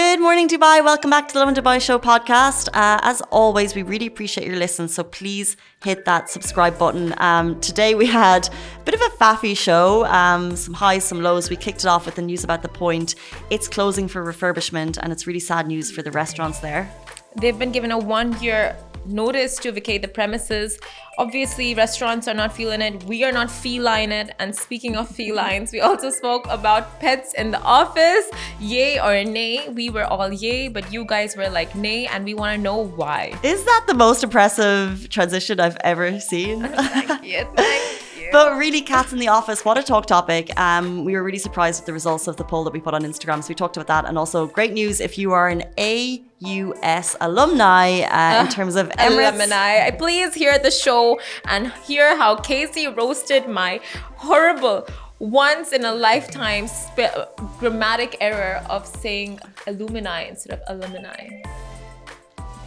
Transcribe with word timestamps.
Good 0.00 0.20
morning, 0.20 0.46
Dubai. 0.46 0.84
Welcome 0.84 1.10
back 1.10 1.26
to 1.26 1.34
the 1.34 1.40
Lovin 1.40 1.56
Dubai 1.56 1.80
Show 1.80 1.98
podcast. 1.98 2.68
Uh, 2.68 3.00
as 3.02 3.20
always, 3.32 3.74
we 3.74 3.82
really 3.82 4.06
appreciate 4.06 4.46
your 4.46 4.54
listen, 4.54 4.86
so 4.86 5.02
please 5.02 5.56
hit 5.82 6.04
that 6.04 6.30
subscribe 6.30 6.78
button. 6.78 7.14
Um, 7.18 7.60
today 7.60 7.96
we 7.96 8.06
had 8.06 8.46
a 8.46 8.84
bit 8.84 8.94
of 8.94 9.00
a 9.00 9.10
faffy 9.20 9.56
show, 9.56 10.06
um, 10.06 10.54
some 10.54 10.74
highs, 10.74 11.02
some 11.02 11.20
lows. 11.20 11.50
We 11.50 11.56
kicked 11.56 11.80
it 11.80 11.86
off 11.86 12.06
with 12.06 12.14
the 12.14 12.22
news 12.22 12.44
about 12.44 12.62
the 12.62 12.68
Pointe. 12.68 13.16
It's 13.50 13.66
closing 13.66 14.06
for 14.06 14.24
refurbishment, 14.24 14.98
and 15.02 15.12
it's 15.12 15.26
really 15.26 15.40
sad 15.40 15.66
news 15.66 15.90
for 15.90 16.02
the 16.02 16.12
restaurants 16.12 16.60
there. 16.60 16.88
They've 17.34 17.58
been 17.58 17.72
given 17.72 17.90
a 17.90 17.98
one 17.98 18.40
year 18.40 18.76
notice 19.08 19.56
to 19.56 19.72
vacate 19.72 20.02
the 20.02 20.08
premises. 20.08 20.78
Obviously, 21.18 21.74
restaurants 21.74 22.28
are 22.28 22.34
not 22.34 22.52
feeling 22.52 22.80
it. 22.80 23.02
We 23.04 23.24
are 23.24 23.32
not 23.32 23.50
feline 23.50 24.12
it. 24.12 24.34
And 24.38 24.54
speaking 24.54 24.96
of 24.96 25.08
felines, 25.08 25.72
we 25.72 25.80
also 25.80 26.10
spoke 26.10 26.46
about 26.48 27.00
pets 27.00 27.34
in 27.34 27.50
the 27.50 27.60
office. 27.62 28.30
Yay 28.60 29.00
or 29.00 29.24
nay? 29.24 29.68
We 29.68 29.90
were 29.90 30.04
all 30.04 30.32
yay, 30.32 30.68
but 30.68 30.92
you 30.92 31.04
guys 31.04 31.36
were 31.36 31.50
like 31.50 31.74
nay, 31.74 32.06
and 32.06 32.24
we 32.24 32.34
want 32.34 32.56
to 32.56 32.62
know 32.62 32.86
why. 32.86 33.38
Is 33.42 33.64
that 33.64 33.84
the 33.88 33.94
most 33.94 34.22
impressive 34.22 35.08
transition 35.08 35.58
I've 35.58 35.78
ever 35.82 36.20
seen? 36.20 36.62
thank 36.68 37.24
you. 37.24 37.44
Thank 37.56 38.02
you. 38.02 38.07
But 38.32 38.56
really, 38.56 38.80
cats 38.80 39.12
in 39.12 39.18
the 39.18 39.28
office, 39.28 39.64
what 39.64 39.78
a 39.78 39.82
talk 39.82 40.06
topic. 40.06 40.58
Um, 40.58 41.04
we 41.04 41.14
were 41.14 41.22
really 41.22 41.38
surprised 41.38 41.80
with 41.80 41.86
the 41.86 41.92
results 41.92 42.26
of 42.26 42.36
the 42.36 42.44
poll 42.44 42.64
that 42.64 42.72
we 42.72 42.80
put 42.80 42.94
on 42.94 43.02
Instagram. 43.02 43.42
So 43.42 43.48
we 43.48 43.54
talked 43.54 43.76
about 43.76 43.86
that. 43.88 44.08
And 44.08 44.18
also, 44.18 44.46
great 44.46 44.72
news 44.72 45.00
if 45.00 45.18
you 45.18 45.32
are 45.32 45.48
an 45.48 45.62
AUS 45.78 47.16
alumni 47.20 48.00
uh, 48.00 48.44
in 48.44 48.50
terms 48.50 48.76
of 48.76 48.88
Emirates. 48.90 49.34
Alumni. 49.34 49.90
Please 49.92 50.34
hear 50.34 50.58
the 50.58 50.70
show 50.70 51.20
and 51.46 51.72
hear 51.86 52.16
how 52.16 52.36
Casey 52.36 52.86
roasted 52.86 53.48
my 53.48 53.80
horrible 54.16 54.86
once 55.18 55.72
in 55.72 55.84
a 55.84 55.92
lifetime 55.92 56.68
sp- 56.68 57.26
grammatic 57.58 58.16
error 58.20 58.62
of 58.70 58.86
saying 58.86 59.40
alumni 59.66 60.22
instead 60.22 60.60
of 60.60 60.60
alumni. 60.68 61.28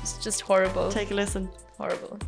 It's 0.02 0.18
just 0.18 0.42
horrible. 0.42 0.92
Take 0.92 1.12
a 1.12 1.14
listen. 1.14 1.50
horrible. 1.78 2.20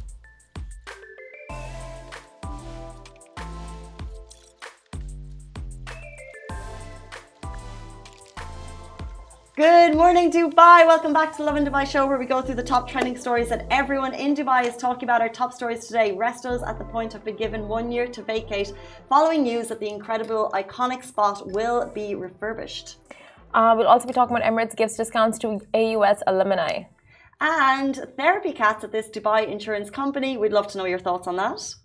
Good 9.55 9.95
morning, 9.95 10.31
Dubai. 10.31 10.87
Welcome 10.87 11.13
back 11.13 11.31
to 11.33 11.37
the 11.37 11.43
Lovin 11.43 11.63
Dubai 11.63 11.85
show, 11.85 12.07
where 12.07 12.17
we 12.17 12.25
go 12.25 12.41
through 12.41 12.55
the 12.55 12.63
top 12.63 12.89
trending 12.89 13.15
stories 13.15 13.49
that 13.49 13.67
everyone 13.69 14.15
in 14.15 14.33
Dubai 14.35 14.65
is 14.65 14.75
talking 14.75 15.03
about. 15.03 15.21
Our 15.21 15.29
top 15.29 15.53
stories 15.53 15.85
today: 15.85 16.11
Restos 16.11 16.67
at 16.67 16.79
the 16.79 16.85
Pointe 16.85 17.13
have 17.13 17.23
been 17.23 17.35
given 17.35 17.67
one 17.67 17.91
year 17.91 18.07
to 18.07 18.23
vacate, 18.23 18.73
following 19.07 19.43
news 19.43 19.67
that 19.67 19.79
the 19.79 19.87
incredible, 19.87 20.49
iconic 20.55 21.03
spot 21.03 21.51
will 21.51 21.85
be 21.93 22.15
refurbished. 22.15 22.97
Uh, 23.53 23.75
we'll 23.77 23.85
also 23.85 24.07
be 24.07 24.13
talking 24.13 24.35
about 24.35 24.51
Emirates 24.51 24.75
gives 24.75 24.97
discounts 24.97 25.37
to 25.37 25.61
AUS 25.75 26.23
alumni. 26.25 26.85
And 27.39 27.93
therapy 28.17 28.53
cats 28.53 28.83
at 28.83 28.91
this 28.91 29.07
Dubai 29.09 29.47
insurance 29.47 29.91
company. 29.91 30.35
We'd 30.35 30.51
love 30.51 30.65
to 30.69 30.79
know 30.79 30.85
your 30.85 30.97
thoughts 30.97 31.27
on 31.27 31.35
that. 31.35 31.75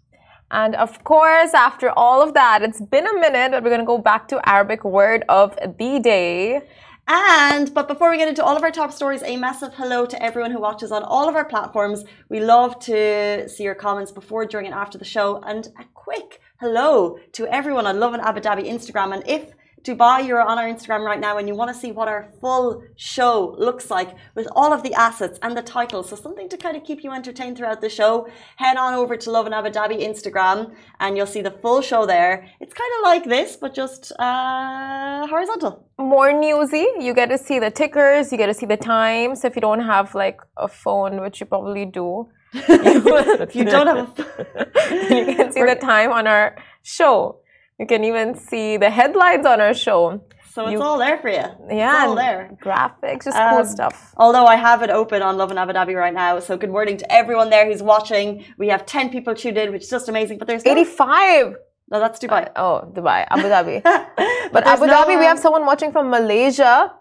And 0.51 0.75
of 0.75 1.05
course, 1.05 1.53
after 1.53 1.91
all 1.91 2.23
of 2.23 2.33
that, 2.33 2.63
it's 2.63 2.81
been 2.81 3.07
a 3.07 3.21
minute, 3.21 3.51
but 3.51 3.63
we're 3.63 3.69
going 3.69 3.87
to 3.89 3.93
go 3.95 3.99
back 3.99 4.27
to 4.29 4.41
Arabic 4.49 4.85
word 4.85 5.23
of 5.29 5.55
the 5.77 6.01
day. 6.01 6.63
And 7.11 7.73
but 7.73 7.89
before 7.89 8.11
we 8.11 8.19
get 8.19 8.29
into 8.29 8.45
all 8.45 8.55
of 8.55 8.63
our 8.63 8.71
top 8.71 8.93
stories, 8.93 9.23
a 9.23 9.39
massive 9.39 9.73
hello 9.75 10.05
to 10.05 10.23
everyone 10.23 10.51
who 10.51 10.61
watches 10.61 10.93
on 10.93 11.03
all 11.03 11.27
of 11.27 11.37
our 11.37 11.45
platforms. 11.47 12.05
We 12.29 12.41
love 12.41 12.79
to 12.81 13.49
see 13.49 13.65
your 13.65 13.75
comments 13.75 14.13
before, 14.13 14.45
during, 14.45 14.67
and 14.67 14.75
after 14.75 14.99
the 14.99 15.07
show. 15.07 15.43
And 15.47 15.67
a 15.81 15.85
quick 15.95 16.43
hello 16.61 17.19
to 17.33 17.47
everyone 17.47 17.87
on 17.87 17.99
Lovin 17.99 18.21
Abu 18.21 18.41
Dhabi 18.41 18.69
Instagram. 18.69 19.15
And 19.15 19.23
if 19.27 19.55
Dubai, 19.89 20.27
you're 20.27 20.43
on 20.43 20.59
our 20.59 20.69
Instagram 20.75 21.03
right 21.11 21.23
now 21.29 21.39
and 21.39 21.49
you 21.49 21.55
want 21.55 21.71
to 21.73 21.79
see 21.83 21.91
what 21.99 22.09
our 22.09 22.23
full 22.41 22.83
show 22.97 23.55
looks 23.67 23.91
like 23.91 24.11
with 24.35 24.49
all 24.59 24.73
of 24.73 24.83
the 24.83 24.93
assets 24.95 25.39
and 25.43 25.57
the 25.57 25.63
titles. 25.63 26.11
So 26.11 26.17
something 26.17 26.49
to 26.51 26.57
kind 26.57 26.77
of 26.77 26.85
keep 26.85 27.03
you 27.05 27.11
entertained 27.13 27.57
throughout 27.57 27.81
the 27.81 27.89
show. 27.89 28.29
Head 28.57 28.77
on 28.77 28.93
over 28.95 29.17
to 29.17 29.31
Lovin 29.31 29.53
Abu 29.53 29.71
Dhabi 29.71 29.99
Instagram 30.11 30.75
and 31.01 31.17
you'll 31.17 31.33
see 31.37 31.41
the 31.41 31.55
full 31.63 31.81
show 31.81 32.07
there. 32.07 32.47
It's 32.61 32.75
kind 32.75 32.93
of 32.97 33.01
like 33.11 33.25
this, 33.25 33.57
but 33.57 33.75
just 33.75 34.13
uh, 34.19 35.27
horizontal. 35.27 35.73
More 35.99 36.33
newsy. 36.33 36.87
You 37.01 37.15
get 37.15 37.29
to 37.31 37.39
see 37.39 37.59
the 37.59 37.71
tickers, 37.71 38.31
you 38.31 38.39
get 38.39 38.47
to 38.47 38.55
see 38.55 38.67
the 38.67 38.77
times. 38.77 39.41
So 39.41 39.49
if 39.49 39.57
you 39.57 39.63
don't 39.63 39.85
have 39.95 40.15
like 40.15 40.41
a 40.57 40.69
phone, 40.69 41.21
which 41.21 41.41
you 41.41 41.47
probably 41.47 41.87
do, 41.87 42.29
if 42.55 43.55
you 43.55 43.65
don't 43.65 43.87
have 43.87 44.19
a 44.19 44.67
you 45.29 45.37
can 45.37 45.53
see 45.53 45.65
the 45.65 45.77
time 45.77 46.13
on 46.13 46.27
our 46.27 46.57
show. 46.83 47.41
You 47.79 47.87
can 47.87 48.03
even 48.05 48.35
see 48.35 48.77
the 48.77 48.91
headlines 48.91 49.47
on 49.47 49.61
our 49.61 49.73
show. 49.75 50.21
So 50.53 50.65
it's 50.65 50.73
You- 50.73 50.83
all 50.83 50.99
there 50.99 51.19
for 51.19 51.29
you. 51.29 51.45
Yeah, 51.71 51.95
It's 52.03 52.09
all 52.09 52.15
there. 52.17 52.51
Graphics, 52.65 53.25
just 53.27 53.37
cool 53.37 53.59
Um, 53.59 53.65
stuff. 53.67 54.13
Although 54.17 54.47
I 54.47 54.57
have 54.57 54.83
it 54.83 54.91
open 54.91 55.23
on 55.23 55.37
Lovin 55.37 55.57
Abu 55.59 55.73
Dhabi 55.73 55.95
right 55.95 56.13
now. 56.13 56.41
So 56.41 56.57
good 56.57 56.71
morning 56.71 56.97
to 56.97 57.07
everyone 57.21 57.51
there 57.51 57.67
who's 57.67 57.83
watching. 57.83 58.45
We 58.59 58.67
have 58.69 58.85
10 58.85 59.11
people 59.11 59.35
tuned 59.37 59.57
in, 59.59 59.71
which 59.73 59.83
is 59.85 59.91
just 59.91 60.09
amazing. 60.09 60.39
But 60.39 60.49
there's 60.49 60.65
no, 60.65 60.73
85. 60.73 61.55
No, 61.93 62.01
that's 62.01 62.19
Dubai. 62.19 62.51
Oh, 62.57 62.91
Dubai, 62.93 63.27
Abu 63.31 63.47
Dhabi. 63.55 63.77
but 63.85 64.51
But 64.53 64.67
Abu 64.67 64.87
no, 64.87 64.95
Dhabi, 64.95 65.17
we 65.19 65.25
have 65.27 65.39
someone 65.39 65.65
watching 65.65 65.93
from 65.93 66.11
Malaysia. 66.11 66.93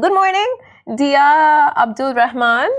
Good 0.00 0.12
morning, 0.12 0.50
Dia 0.96 1.72
Abdul 1.76 2.12
Rahman. 2.14 2.70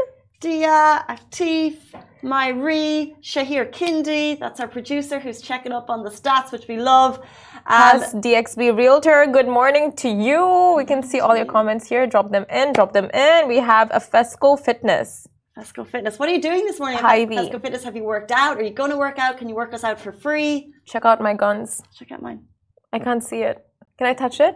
Dia, 0.41 1.05
Atif, 1.09 1.77
Myri, 2.23 3.15
Shahir 3.21 3.71
Kindi. 3.71 4.39
That's 4.39 4.59
our 4.59 4.67
producer 4.67 5.19
who's 5.19 5.41
checking 5.41 5.71
up 5.71 5.89
on 5.89 6.03
the 6.03 6.09
stats, 6.09 6.51
which 6.51 6.67
we 6.67 6.77
love. 6.77 7.19
Um, 7.65 8.01
As 8.01 8.13
DXB 8.13 8.77
Realtor, 8.77 9.27
good 9.31 9.47
morning 9.47 9.91
to 9.97 10.09
you. 10.09 10.73
We 10.75 10.85
can 10.85 11.03
see 11.03 11.19
all 11.19 11.35
your 11.35 11.45
comments 11.45 11.87
here. 11.87 12.07
Drop 12.07 12.31
them 12.31 12.45
in, 12.49 12.73
drop 12.73 12.93
them 12.93 13.09
in. 13.13 13.47
We 13.47 13.57
have 13.57 13.89
a 13.91 13.99
Fesco 13.99 14.59
Fitness. 14.59 15.27
Fesco 15.57 15.87
Fitness. 15.87 16.17
What 16.17 16.29
are 16.29 16.33
you 16.33 16.41
doing 16.41 16.65
this 16.65 16.79
morning? 16.79 16.99
Hi, 16.99 17.21
at 17.21 17.29
Fesco 17.29 17.61
Fitness. 17.61 17.83
Have 17.83 17.95
you 17.95 18.03
worked 18.03 18.31
out? 18.31 18.57
Are 18.57 18.63
you 18.63 18.71
going 18.73 18.91
to 18.91 18.97
work 18.97 19.19
out? 19.19 19.37
Can 19.37 19.49
you 19.49 19.55
work 19.55 19.73
us 19.73 19.83
out 19.83 19.99
for 19.99 20.11
free? 20.11 20.73
Check 20.85 21.05
out 21.05 21.21
my 21.21 21.33
guns. 21.33 21.81
Check 21.97 22.11
out 22.11 22.21
mine. 22.21 22.45
I 22.93 22.99
can't 22.99 23.23
see 23.23 23.41
it. 23.41 23.65
Can 23.97 24.07
I 24.07 24.13
touch 24.13 24.39
it? 24.39 24.55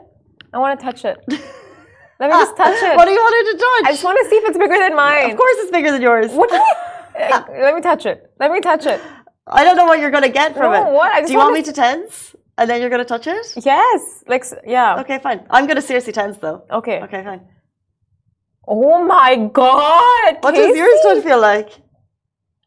I 0.54 0.58
want 0.58 0.80
to 0.80 0.86
touch 0.86 1.06
it. 1.06 1.18
Let 2.20 2.30
me 2.30 2.36
just 2.36 2.56
touch 2.56 2.78
it. 2.84 2.96
What 2.96 3.06
do 3.06 3.12
you 3.12 3.18
want 3.18 3.48
to 3.52 3.58
touch? 3.58 3.90
I 3.90 3.92
just 3.94 4.04
want 4.04 4.20
to 4.24 4.30
see 4.30 4.36
if 4.36 4.50
it's 4.50 4.58
bigger 4.58 4.78
than 4.78 4.96
mine. 4.96 5.32
Of 5.32 5.38
course, 5.38 5.56
it's 5.58 5.72
bigger 5.72 5.92
than 5.92 6.02
yours. 6.04 6.32
What 6.32 6.50
do 6.50 6.56
you? 6.56 6.74
Let 7.16 7.76
me 7.76 7.82
touch 7.82 8.06
it. 8.06 8.32
Let 8.40 8.52
me 8.52 8.60
touch 8.60 8.86
it. 8.86 9.02
I 9.48 9.64
don't 9.64 9.76
know 9.76 9.86
what 9.86 10.00
you're 10.00 10.12
going 10.12 10.24
to 10.24 10.30
get 10.30 10.54
from 10.56 10.72
No, 10.72 10.90
it. 10.90 10.94
what? 10.94 11.26
Do 11.26 11.32
you 11.32 11.38
want 11.38 11.52
wanna 11.52 11.60
me 11.60 11.64
to 11.66 11.74
tense? 11.74 12.36
And 12.58 12.70
then 12.70 12.80
you're 12.82 12.90
going 12.90 13.02
to 13.02 13.06
touch 13.08 13.28
it? 13.28 13.46
Yes. 13.66 14.24
Like, 14.28 14.46
yeah. 14.66 15.00
Okay, 15.02 15.20
fine. 15.20 15.46
I'm 15.50 15.66
going 15.66 15.78
to 15.78 15.82
seriously 15.82 16.14
tense 16.14 16.38
though. 16.38 16.64
Okay. 16.72 17.02
Okay, 17.02 17.24
fine. 17.24 17.42
Oh 18.68 19.04
my 19.04 19.36
God. 19.52 20.38
What 20.42 20.54
does 20.56 20.76
yours 20.76 21.00
Casey. 21.04 21.16
touch 21.16 21.24
feel 21.24 21.42
like? 21.42 21.72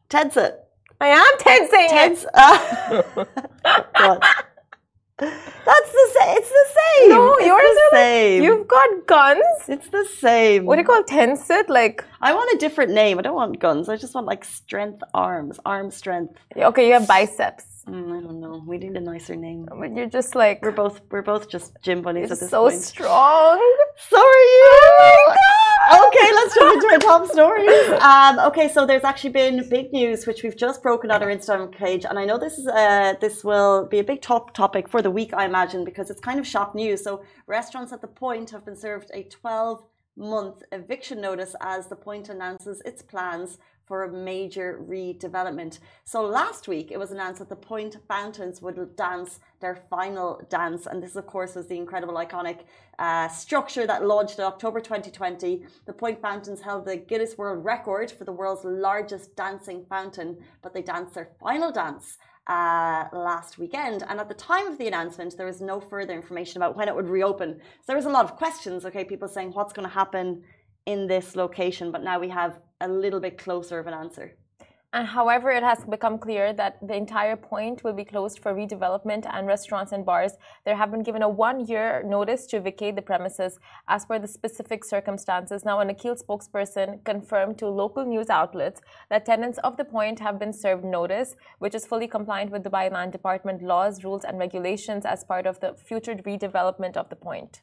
Tense 0.09 0.35
it. 0.37 0.59
I 0.99 1.07
am 1.07 1.37
tensing 1.39 1.85
it. 1.85 1.89
Tense. 1.89 2.25
Ah. 2.35 3.89
God. 3.97 4.21
That's 5.17 5.91
the 5.91 6.07
same. 6.19 6.37
It's 6.37 6.49
the 6.49 6.67
same. 6.77 7.04
No, 7.15 7.33
it's 7.35 7.45
yours 7.47 7.61
the 7.61 7.67
are 7.69 7.91
like- 7.93 8.03
same. 8.03 8.43
You've 8.43 8.67
got 8.67 8.89
guns. 9.07 9.45
It's 9.67 9.89
the 9.89 10.05
same. 10.19 10.65
What 10.65 10.75
do 10.75 10.81
you 10.81 10.87
call 10.87 11.03
tense 11.03 11.49
it? 11.49 11.69
Like, 11.69 12.03
I 12.21 12.33
want 12.33 12.53
a 12.55 12.57
different 12.57 12.91
name. 12.91 13.19
I 13.19 13.21
don't 13.21 13.35
want 13.35 13.59
guns. 13.59 13.89
I 13.89 13.95
just 13.97 14.13
want 14.15 14.27
like 14.27 14.43
strength 14.45 15.01
arms, 15.13 15.59
arm 15.65 15.91
strength. 15.91 16.33
okay, 16.55 16.87
you 16.87 16.93
have 16.93 17.07
biceps, 17.07 17.65
Mm, 17.87 18.17
I 18.17 18.19
don't 18.25 18.39
know. 18.41 18.63
We 18.65 18.79
need 18.79 18.95
a 18.95 18.99
nicer 18.99 19.35
name. 19.35 19.67
but 19.69 19.95
you're 19.95 20.09
just 20.09 20.33
like 20.33 20.63
We're 20.63 20.71
both 20.71 21.01
we're 21.11 21.21
both 21.21 21.47
just 21.47 21.69
gym 21.83 22.01
bunnies 22.01 22.31
at 22.31 22.39
this 22.39 22.49
so 22.49 22.63
point. 22.63 22.81
strong. 22.81 23.57
So 24.09 24.17
are 24.17 24.45
you. 24.57 25.35
Okay, 25.95 26.29
let's 26.33 26.55
jump 26.55 26.73
into 26.73 26.87
our 26.87 26.99
top 26.99 27.31
stories. 27.31 27.89
Um, 28.01 28.39
okay, 28.39 28.67
so 28.67 28.85
there's 28.85 29.05
actually 29.05 29.29
been 29.29 29.69
big 29.69 29.93
news 29.93 30.27
which 30.27 30.43
we've 30.43 30.57
just 30.57 30.83
broken 30.83 31.09
on 31.09 31.23
our 31.23 31.29
Instagram 31.29 31.71
page, 31.71 32.03
and 32.03 32.19
I 32.19 32.25
know 32.25 32.37
this 32.37 32.57
is 32.57 32.67
uh, 32.67 33.13
this 33.21 33.45
will 33.45 33.87
be 33.87 33.99
a 33.99 34.03
big 34.03 34.21
top 34.21 34.53
topic 34.53 34.89
for 34.89 35.01
the 35.01 35.09
week, 35.09 35.33
I 35.33 35.45
imagine, 35.45 35.85
because 35.85 36.09
it's 36.09 36.19
kind 36.19 36.37
of 36.37 36.45
shock 36.45 36.75
news. 36.75 37.01
So 37.01 37.23
restaurants 37.47 37.93
at 37.93 38.01
the 38.01 38.07
Pointe 38.07 38.51
have 38.51 38.65
been 38.65 38.75
served 38.75 39.09
a 39.13 39.23
12 39.23 39.85
month 40.17 40.63
eviction 40.73 41.21
notice 41.21 41.55
as 41.61 41.87
the 41.87 41.95
Pointe 41.95 42.27
announces 42.27 42.81
its 42.85 43.01
plans 43.01 43.57
for 43.85 44.03
a 44.03 44.11
major 44.11 44.79
redevelopment. 44.87 45.79
So 46.03 46.25
last 46.25 46.67
week 46.67 46.91
it 46.91 46.97
was 46.97 47.11
announced 47.11 47.39
that 47.39 47.49
the 47.49 47.55
Pointe 47.55 47.97
Fountains 48.07 48.61
would 48.61 48.95
dance 48.95 49.39
their 49.59 49.75
final 49.75 50.41
dance, 50.49 50.85
and 50.85 51.01
this, 51.01 51.15
of 51.15 51.25
course, 51.27 51.55
was 51.55 51.67
the 51.67 51.77
incredible, 51.77 52.15
iconic 52.15 52.61
uh, 52.99 53.27
structure 53.27 53.85
that 53.87 54.05
launched 54.05 54.39
in 54.39 54.45
October 54.45 54.79
2020. 54.79 55.65
The 55.85 55.93
Pointe 55.93 56.21
Fountains 56.21 56.61
held 56.61 56.85
the 56.85 56.97
Guinness 56.97 57.37
World 57.37 57.63
Record 57.63 58.11
for 58.11 58.23
the 58.23 58.31
world's 58.31 58.63
largest 58.63 59.35
dancing 59.35 59.85
fountain, 59.89 60.37
but 60.61 60.73
they 60.73 60.81
danced 60.81 61.13
their 61.13 61.29
final 61.39 61.71
dance 61.71 62.17
uh, 62.47 63.05
last 63.11 63.57
weekend. 63.57 64.03
And 64.07 64.19
at 64.19 64.27
the 64.27 64.35
time 64.35 64.67
of 64.67 64.77
the 64.77 64.87
announcement, 64.87 65.35
there 65.37 65.47
was 65.47 65.61
no 65.61 65.79
further 65.79 66.13
information 66.13 66.57
about 66.57 66.75
when 66.75 66.87
it 66.87 66.95
would 66.95 67.09
reopen. 67.09 67.55
So 67.59 67.83
there 67.87 67.95
was 67.95 68.05
a 68.05 68.09
lot 68.09 68.25
of 68.25 68.35
questions. 68.35 68.85
Okay, 68.85 69.03
people 69.03 69.27
saying 69.27 69.51
what's 69.53 69.73
going 69.73 69.87
to 69.87 69.93
happen 69.93 70.43
in 70.85 71.07
this 71.07 71.35
location, 71.35 71.91
but 71.91 72.03
now 72.03 72.19
we 72.19 72.29
have 72.29 72.59
a 72.81 72.87
little 72.87 73.19
bit 73.19 73.37
closer 73.37 73.79
of 73.79 73.87
an 73.87 73.93
answer. 73.93 74.35
And 74.93 75.07
however, 75.07 75.51
it 75.51 75.61
has 75.61 75.83
become 75.83 76.17
clear 76.17 76.53
that 76.53 76.77
the 76.81 76.95
entire 76.95 77.35
Pointe 77.35 77.83
will 77.83 77.91
be 77.91 78.05
closed 78.05 78.39
for 78.39 78.53
redevelopment 78.53 79.25
and 79.29 79.45
restaurants 79.45 79.91
and 79.91 80.05
bars. 80.05 80.37
There 80.63 80.77
have 80.77 80.89
been 80.89 81.03
given 81.03 81.21
a 81.21 81.27
one 81.27 81.65
year 81.65 82.01
notice 82.05 82.45
to 82.47 82.61
vacate 82.61 82.95
the 82.95 83.01
premises 83.01 83.59
as 83.89 84.05
per 84.05 84.19
the 84.19 84.27
specific 84.27 84.85
circumstances. 84.85 85.65
Now, 85.65 85.81
a 85.81 85.85
Nakheel 85.85 86.17
spokesperson 86.23 87.03
confirmed 87.03 87.57
to 87.57 87.67
local 87.67 88.05
news 88.05 88.29
outlets 88.29 88.79
that 89.09 89.25
tenants 89.25 89.57
of 89.65 89.75
the 89.75 89.83
Pointe 89.83 90.21
have 90.21 90.39
been 90.39 90.53
served 90.53 90.85
notice, 90.85 91.35
which 91.59 91.75
is 91.75 91.85
fully 91.85 92.07
compliant 92.07 92.51
with 92.51 92.63
Dubai 92.63 92.89
Land 92.89 93.11
Department 93.11 93.61
laws, 93.61 94.05
rules, 94.05 94.23
and 94.23 94.39
regulations 94.39 95.05
as 95.05 95.25
part 95.25 95.45
of 95.45 95.59
the 95.59 95.73
future 95.73 96.15
redevelopment 96.15 96.95
of 96.95 97.09
the 97.09 97.17
Pointe. 97.17 97.61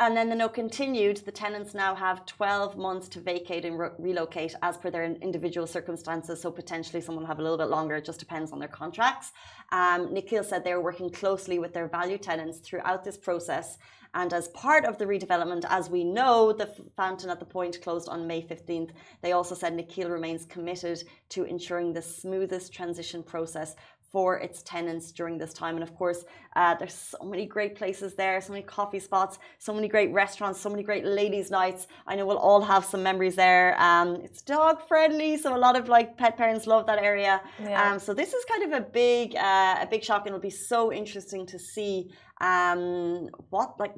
And 0.00 0.16
then 0.16 0.28
the 0.28 0.36
note 0.36 0.54
continued 0.54 1.16
the 1.18 1.32
tenants 1.32 1.74
now 1.74 1.92
have 1.92 2.24
12 2.24 2.76
months 2.76 3.08
to 3.08 3.20
vacate 3.20 3.64
and 3.64 3.76
re- 3.76 3.90
relocate 3.98 4.54
as 4.62 4.76
per 4.76 4.90
their 4.90 5.04
individual 5.04 5.66
circumstances. 5.66 6.40
So 6.40 6.52
potentially 6.52 7.00
someone 7.00 7.24
will 7.24 7.28
have 7.28 7.40
a 7.40 7.42
little 7.42 7.58
bit 7.58 7.68
longer. 7.68 7.96
It 7.96 8.04
just 8.04 8.20
depends 8.20 8.52
on 8.52 8.60
their 8.60 8.68
contracts. 8.68 9.32
Um, 9.72 10.14
Nakheel 10.14 10.44
said 10.44 10.62
they 10.62 10.74
were 10.74 10.80
working 10.82 11.10
closely 11.10 11.58
with 11.58 11.74
their 11.74 11.88
value 11.88 12.16
tenants 12.16 12.58
throughout 12.58 13.02
this 13.02 13.16
process. 13.16 13.76
And 14.14 14.32
as 14.32 14.48
part 14.48 14.84
of 14.84 14.98
the 14.98 15.04
redevelopment, 15.04 15.64
as 15.68 15.90
we 15.90 16.04
know, 16.04 16.52
the 16.52 16.72
fountain 16.96 17.28
at 17.28 17.40
the 17.40 17.44
Pointe 17.44 17.82
closed 17.82 18.08
on 18.08 18.26
May 18.26 18.40
15th. 18.40 18.90
They 19.20 19.32
also 19.32 19.54
said 19.54 19.76
Nakheel 19.76 20.10
remains 20.10 20.46
committed 20.46 21.02
to 21.30 21.44
ensuring 21.44 21.92
the 21.92 22.02
smoothest 22.02 22.72
transition 22.72 23.22
process 23.22 23.74
for 24.10 24.38
its 24.38 24.62
tenants 24.62 25.12
during 25.12 25.38
this 25.38 25.52
time. 25.52 25.74
And 25.74 25.82
of 25.82 25.94
course, 25.94 26.24
uh, 26.56 26.74
there's 26.76 26.94
so 26.94 27.18
many 27.24 27.46
great 27.46 27.74
places 27.76 28.14
there, 28.14 28.40
so 28.40 28.52
many 28.52 28.64
coffee 28.64 28.98
spots, 28.98 29.38
so 29.58 29.72
many 29.72 29.88
great 29.88 30.12
restaurants, 30.12 30.60
so 30.60 30.70
many 30.70 30.82
great 30.82 31.04
ladies' 31.04 31.50
nights. 31.50 31.86
I 32.06 32.16
know 32.16 32.26
we'll 32.26 32.38
all 32.38 32.62
have 32.62 32.84
some 32.84 33.02
memories 33.02 33.36
there. 33.36 33.80
Um, 33.80 34.16
it's 34.16 34.42
dog 34.42 34.80
friendly, 34.88 35.36
so 35.36 35.54
a 35.54 35.58
lot 35.58 35.78
of 35.78 35.88
like 35.88 36.16
pet 36.16 36.36
parents 36.36 36.66
love 36.66 36.86
that 36.86 37.02
area. 37.02 37.42
Yeah. 37.62 37.92
Um, 37.92 37.98
so 37.98 38.14
this 38.14 38.32
is 38.32 38.44
kind 38.46 38.72
of 38.72 38.72
a 38.72 38.84
big, 38.84 39.36
uh, 39.36 39.76
a 39.80 39.86
big 39.90 40.02
shock, 40.02 40.22
and 40.22 40.28
it'll 40.28 40.40
be 40.40 40.50
so 40.50 40.92
interesting 40.92 41.46
to 41.46 41.58
see 41.58 42.10
um, 42.40 43.28
what 43.50 43.78
like 43.78 43.94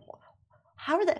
how 0.77 0.97
are 0.97 1.05
they 1.05 1.19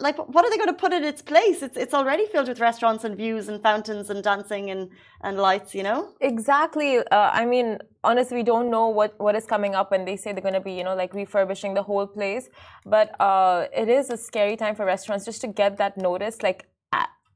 like 0.00 0.16
what 0.18 0.44
are 0.44 0.50
they 0.50 0.56
going 0.56 0.68
to 0.68 0.74
put 0.74 0.92
in 0.92 1.04
its 1.04 1.22
place? 1.22 1.62
It's 1.62 1.76
it's 1.76 1.94
already 1.94 2.26
filled 2.26 2.48
with 2.48 2.60
restaurants 2.60 3.04
and 3.04 3.16
views 3.16 3.48
and 3.48 3.62
fountains 3.62 4.10
and 4.10 4.22
dancing 4.22 4.70
and 4.70 4.90
and 5.22 5.38
lights 5.38 5.74
you 5.74 5.82
know? 5.82 6.12
Exactly 6.20 6.98
uh, 6.98 7.30
i 7.32 7.44
mean 7.44 7.78
honestly 8.04 8.36
we 8.36 8.42
don't 8.42 8.70
know 8.70 8.88
what 8.88 9.18
what 9.18 9.34
is 9.34 9.46
coming 9.46 9.74
up 9.74 9.90
when 9.90 10.04
they 10.04 10.16
say 10.16 10.32
they're 10.32 10.42
going 10.42 10.54
to 10.54 10.60
be 10.60 10.72
you 10.72 10.84
know 10.84 10.94
like 10.94 11.12
refurbishing 11.14 11.74
the 11.74 11.82
whole 11.82 12.06
place 12.06 12.48
but 12.84 13.18
uh, 13.20 13.66
it 13.76 13.88
is 13.88 14.10
a 14.10 14.16
scary 14.16 14.56
time 14.56 14.74
for 14.74 14.84
restaurants 14.84 15.24
just 15.24 15.40
to 15.40 15.48
get 15.48 15.76
that 15.76 15.96
notice 15.96 16.42
like 16.42 16.68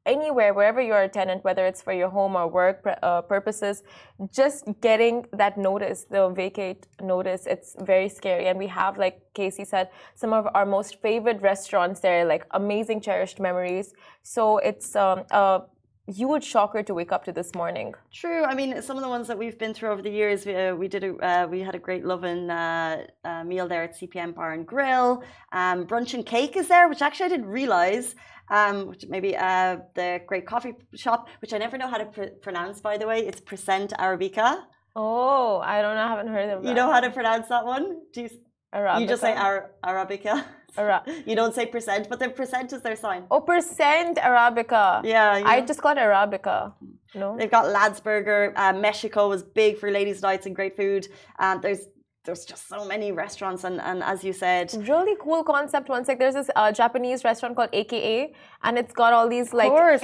anywhere, 0.05 0.53
wherever 0.53 0.81
you're 0.81 1.03
a 1.03 1.09
tenant, 1.09 1.43
whether 1.43 1.65
it's 1.65 1.81
for 1.81 1.93
your 1.93 2.09
home 2.09 2.35
or 2.35 2.47
work 2.47 2.87
uh, 3.03 3.21
purposes, 3.21 3.83
just 4.31 4.65
getting 4.81 5.25
that 5.33 5.57
notice, 5.57 6.05
the 6.09 6.29
vacate 6.29 6.87
notice, 7.01 7.45
it's 7.47 7.75
very 7.79 8.09
scary. 8.09 8.47
And 8.47 8.57
we 8.57 8.67
have, 8.67 8.97
like 8.97 9.21
Casey 9.33 9.65
said, 9.65 9.89
some 10.15 10.33
of 10.33 10.47
our 10.53 10.65
most 10.65 11.01
favorite 11.01 11.41
restaurants 11.41 11.99
there, 11.99 12.25
like 12.25 12.45
amazing, 12.51 13.01
cherished 13.01 13.39
memories. 13.39 13.93
So 14.23 14.57
it's 14.57 14.95
um, 14.95 15.23
a 15.31 15.61
huge 16.07 16.43
shocker 16.43 16.83
to 16.83 16.93
wake 16.93 17.11
up 17.11 17.25
to 17.25 17.31
this 17.31 17.53
morning. 17.55 17.93
True. 18.11 18.43
I 18.43 18.55
mean, 18.55 18.81
some 18.81 18.97
of 18.97 19.03
the 19.03 19.09
ones 19.09 19.27
that 19.27 19.37
we've 19.37 19.57
been 19.57 19.73
through 19.73 19.91
over 19.91 20.01
the 20.01 20.09
years, 20.09 20.45
we, 20.45 20.55
uh, 20.55 20.75
we 20.75 20.87
did 20.87 21.03
a, 21.03 21.15
uh, 21.15 21.47
we 21.47 21.61
had 21.61 21.75
a 21.75 21.79
great 21.79 22.05
loving 22.05 22.49
uh, 22.49 23.05
uh 23.23 23.43
meal 23.43 23.67
there 23.67 23.83
at 23.83 23.99
CPM 23.99 24.33
Bar 24.35 24.53
and 24.53 24.65
Grill. 24.65 25.23
Um, 25.51 25.85
brunch 25.85 26.13
and 26.13 26.25
cake 26.25 26.57
is 26.57 26.67
there, 26.67 26.89
which 26.89 27.01
actually 27.01 27.27
I 27.27 27.29
didn't 27.29 27.47
realize 27.47 28.15
um, 28.51 28.87
which 28.87 29.05
maybe 29.07 29.35
uh, 29.35 29.77
the 29.95 30.21
great 30.27 30.45
coffee 30.45 30.73
shop, 30.93 31.29
which 31.39 31.53
I 31.53 31.57
never 31.57 31.77
know 31.77 31.87
how 31.87 31.97
to 31.97 32.05
pr- 32.05 32.35
pronounce, 32.41 32.81
by 32.81 32.97
the 32.97 33.07
way. 33.07 33.25
It's 33.25 33.39
Percent 33.39 33.93
Arabica. 33.97 34.63
Oh, 34.95 35.59
I 35.59 35.81
don't 35.81 35.95
know. 35.95 36.03
I 36.03 36.07
haven't 36.09 36.27
heard 36.27 36.49
of 36.49 36.63
that. 36.63 36.67
You 36.67 36.75
know 36.75 36.91
how 36.91 36.99
to 36.99 37.09
pronounce 37.09 37.47
that 37.47 37.65
one? 37.65 38.01
Do 38.13 38.23
you, 38.23 38.29
Arabica. 38.75 39.01
you 39.01 39.07
just 39.07 39.21
say 39.21 39.33
Ar- 39.33 39.71
Arabica. 39.83 40.43
Ara- 40.77 41.03
you 41.25 41.35
don't 41.35 41.53
say 41.53 41.65
percent, 41.65 42.07
but 42.09 42.19
the 42.19 42.29
percent 42.29 42.73
is 42.73 42.81
their 42.81 42.95
sign. 42.95 43.23
Oh, 43.31 43.41
percent 43.41 44.17
Arabica. 44.17 45.03
Yeah. 45.03 45.37
You 45.37 45.43
know. 45.43 45.49
I 45.49 45.61
just 45.61 45.81
got 45.81 45.97
Arabica. 45.97 46.73
No. 47.13 47.37
They've 47.37 47.51
got 47.51 47.65
Ladsburger. 47.65 48.53
Uh, 48.55 48.73
Mexico 48.73 49.27
was 49.27 49.43
big 49.43 49.77
for 49.77 49.91
ladies' 49.91 50.21
nights 50.21 50.45
and 50.45 50.55
great 50.55 50.75
food. 50.75 51.07
Um, 51.39 51.59
there's 51.61 51.87
there's 52.23 52.45
just 52.45 52.67
so 52.67 52.85
many 52.85 53.11
restaurants 53.11 53.63
and, 53.63 53.81
and 53.81 54.03
as 54.03 54.23
you 54.23 54.31
said 54.31 54.71
really 54.87 55.15
cool 55.19 55.43
concept 55.43 55.89
one 55.89 56.05
sec 56.05 56.19
there's 56.19 56.35
this 56.35 56.49
uh, 56.55 56.71
japanese 56.71 57.23
restaurant 57.23 57.55
called 57.55 57.69
aka 57.73 58.31
and 58.63 58.77
it's 58.77 58.93
got 58.93 59.11
all 59.11 59.27
these 59.27 59.53
like 59.53 59.71
led 59.71 60.03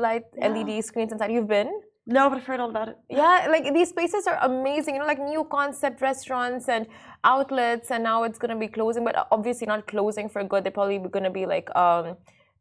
light 0.00 0.22
yeah. 0.38 0.46
led 0.46 0.84
screens 0.84 1.10
inside 1.10 1.32
you've 1.32 1.48
been 1.48 1.80
no 2.06 2.28
but 2.30 2.38
i've 2.38 2.46
heard 2.46 2.60
all 2.60 2.70
about 2.70 2.88
it. 2.88 2.96
Yeah 3.10 3.46
like 3.50 3.72
these 3.74 3.88
spaces 3.88 4.26
are 4.26 4.38
amazing 4.42 4.94
you 4.94 5.00
know 5.00 5.06
like 5.06 5.18
new 5.18 5.44
concept 5.44 6.00
restaurants 6.00 6.68
and 6.68 6.86
outlets 7.24 7.90
and 7.90 8.04
now 8.04 8.22
it's 8.22 8.38
to 8.50 8.56
be 8.56 8.68
closing 8.68 9.04
but 9.04 9.26
obviously 9.32 9.66
not 9.66 9.86
closing 9.86 10.28
for 10.28 10.44
good. 10.44 10.62
They're 10.64 10.70
probably 10.70 10.98
to 11.24 11.30
be 11.30 11.46
like 11.46 11.68
um 11.74 12.16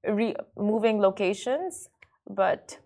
re- 0.08 0.36
moving 0.58 1.00
locations 1.00 1.90
but 2.30 2.80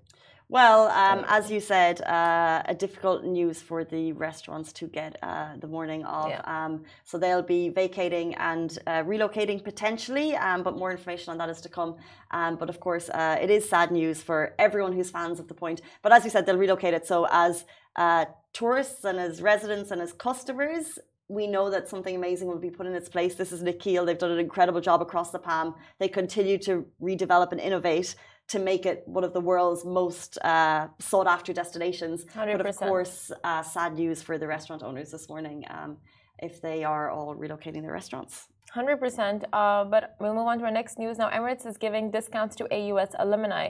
well, 0.51 0.87
um, 0.87 1.25
as 1.27 1.51
you 1.51 1.59
said, 1.59 2.01
uh, 2.01 2.63
a 2.65 2.73
difficult 2.73 3.23
news 3.23 3.61
for 3.61 3.83
the 3.83 4.13
restaurants 4.13 4.73
to 4.73 4.87
get 4.87 5.15
uh, 5.21 5.55
the 5.57 5.67
morning 5.67 6.03
of. 6.05 6.29
Yeah. 6.29 6.41
Um, 6.45 6.85
so 7.05 7.19
they'll 7.19 7.43
be 7.43 7.69
vacating 7.69 8.33
and 8.33 8.75
uh, 8.87 9.03
relocating 9.03 9.63
potentially, 9.63 10.35
um, 10.35 10.63
but 10.63 10.75
more 10.75 10.89
information 10.91 11.29
on 11.31 11.37
that 11.37 11.49
is 11.49 11.61
to 11.61 11.69
come. 11.69 11.97
Um, 12.31 12.55
but 12.55 12.67
of 12.67 12.79
course, 12.79 13.09
uh, 13.11 13.37
it 13.39 13.51
is 13.51 13.69
sad 13.69 13.91
news 13.91 14.23
for 14.23 14.55
everyone 14.57 14.93
who's 14.93 15.11
fans 15.11 15.39
of 15.39 15.47
the 15.47 15.53
Pointe. 15.53 15.81
But 16.01 16.13
as 16.13 16.23
you 16.23 16.31
said, 16.31 16.47
they'll 16.47 16.57
relocate 16.57 16.95
it. 16.95 17.05
So 17.05 17.27
as 17.29 17.65
uh, 17.95 18.25
tourists 18.51 19.03
and 19.03 19.19
as 19.19 19.43
residents 19.43 19.91
and 19.91 20.01
as 20.01 20.13
customers, 20.13 20.97
we 21.27 21.45
know 21.45 21.69
that 21.69 21.87
something 21.87 22.15
amazing 22.15 22.47
will 22.47 22.57
be 22.57 22.71
put 22.71 22.87
in 22.87 22.95
its 22.95 23.07
place. 23.07 23.35
This 23.35 23.51
is 23.51 23.61
Nakheel. 23.61 24.03
They've 24.03 24.17
done 24.17 24.31
an 24.31 24.39
incredible 24.39 24.81
job 24.81 24.99
across 24.99 25.29
the 25.29 25.37
Palm. 25.37 25.75
They 25.99 26.07
continue 26.07 26.57
to 26.59 26.87
redevelop 26.99 27.51
and 27.51 27.61
innovate 27.61 28.15
to 28.49 28.59
make 28.59 28.85
it 28.85 29.03
one 29.05 29.23
of 29.23 29.33
the 29.33 29.39
world's 29.39 29.85
most 29.85 30.37
uh, 30.43 30.87
sought 30.99 31.27
after 31.27 31.53
destinations. 31.53 32.25
100%. 32.25 32.57
But 32.57 32.65
of 32.65 32.75
course, 32.77 33.31
uh, 33.43 33.61
sad 33.63 33.93
news 33.93 34.21
for 34.21 34.37
the 34.37 34.47
restaurant 34.47 34.83
owners 34.83 35.11
this 35.11 35.29
morning 35.29 35.65
um, 35.69 35.97
if 36.39 36.61
they 36.61 36.83
are 36.83 37.09
all 37.11 37.35
relocating 37.35 37.81
their 37.81 37.93
restaurants. 37.93 38.47
100%. 38.75 39.43
Uh, 39.53 39.83
but 39.85 40.15
we'll 40.19 40.33
move 40.33 40.47
on 40.47 40.59
to 40.59 40.65
our 40.65 40.71
next 40.71 40.97
news. 40.99 41.17
Now, 41.17 41.29
Emirates 41.29 41.65
is 41.65 41.77
giving 41.77 42.11
discounts 42.11 42.55
to 42.57 42.63
AUS 42.73 43.09
alumni. 43.17 43.69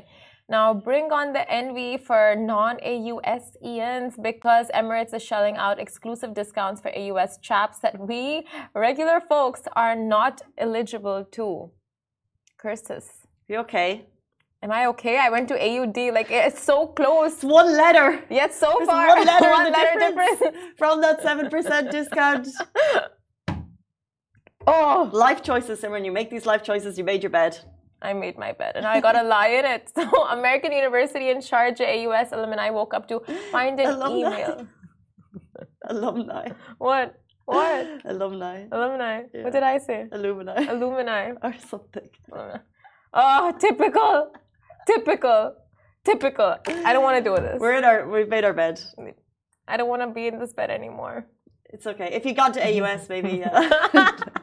Now, 0.49 0.73
bring 0.73 1.11
on 1.11 1.31
the 1.33 1.49
envy 1.51 1.97
for 1.97 2.35
non 2.35 2.77
AUSians 2.77 4.21
because 4.21 4.67
Emirates 4.73 5.13
is 5.13 5.21
shelling 5.21 5.57
out 5.57 5.79
exclusive 5.79 6.33
discounts 6.33 6.81
for 6.81 6.89
AUS 6.97 7.37
chaps 7.37 7.79
that 7.79 7.99
we 7.99 8.47
regular 8.73 9.21
folks 9.21 9.61
are 9.75 9.95
not 9.95 10.41
eligible 10.57 11.23
to. 11.33 11.71
Curses. 12.57 13.07
You 13.47 13.57
okay? 13.59 14.07
Am 14.61 14.71
I 14.71 14.87
okay? 14.87 15.17
I 15.17 15.29
went 15.29 15.47
to 15.49 15.55
AUD. 15.55 16.13
Like 16.13 16.29
it's 16.29 16.61
so 16.61 16.87
close. 16.87 17.43
One 17.43 17.77
letter. 17.77 18.23
Yet 18.29 18.53
so 18.53 18.73
There's 18.77 18.89
far. 18.89 19.07
One 19.07 19.25
letter, 19.25 19.51
one 19.61 19.71
letter 19.71 19.99
difference, 19.99 20.39
difference 20.39 20.57
from 20.77 21.01
that 21.01 21.21
seven 21.21 21.49
percent 21.49 21.91
discount. 21.91 22.47
Oh, 24.67 25.09
life 25.13 25.41
choices. 25.41 25.83
And 25.83 25.91
when 25.91 26.05
you 26.05 26.11
make 26.11 26.29
these 26.29 26.45
life 26.45 26.61
choices, 26.61 26.97
you 26.97 27.03
made 27.03 27.23
your 27.23 27.31
bed. 27.31 27.57
I 28.01 28.13
made 28.13 28.37
my 28.37 28.51
bed 28.53 28.75
and 28.75 28.85
I 28.85 28.99
got 29.01 29.13
to 29.13 29.23
lie 29.23 29.47
in 29.59 29.65
it. 29.65 29.91
So, 29.95 30.27
American 30.27 30.71
University 30.71 31.29
in 31.29 31.37
Sharjah 31.37 31.87
AUS 31.95 32.31
alumni 32.31 32.69
woke 32.69 32.93
up 32.93 33.07
to 33.07 33.19
find 33.51 33.79
an 33.79 33.87
alumni. 33.87 34.17
email. 34.17 34.67
alumni. 35.87 36.49
What? 36.77 37.15
What? 37.45 37.87
Alumni. 38.05 38.67
Alumni. 38.71 39.23
Yeah. 39.33 39.43
What 39.43 39.53
did 39.53 39.63
I 39.63 39.79
say? 39.79 40.07
Alumni. 40.11 40.65
Alumni. 40.69 41.31
or 41.41 41.53
something. 41.67 42.09
Oh, 43.13 43.53
typical. 43.59 44.31
Typical. 44.89 45.55
Typical. 46.03 46.57
I 46.85 46.93
don't 46.93 47.03
want 47.03 47.23
to 47.23 47.29
do 47.29 47.35
this. 47.35 47.59
We're 47.59 47.73
in 47.73 47.83
our. 47.83 48.07
We've 48.07 48.29
made 48.29 48.43
our 48.43 48.53
bed. 48.53 48.81
I 49.67 49.77
don't 49.77 49.89
want 49.89 50.01
to 50.01 50.07
be 50.07 50.27
in 50.27 50.39
this 50.39 50.53
bed 50.53 50.69
anymore. 50.71 51.27
It's 51.71 51.85
okay. 51.85 52.09
If 52.13 52.25
you 52.25 52.33
got 52.33 52.55
to 52.55 52.61
AUS, 52.61 53.07
maybe. 53.09 53.43
Uh, 53.43 53.69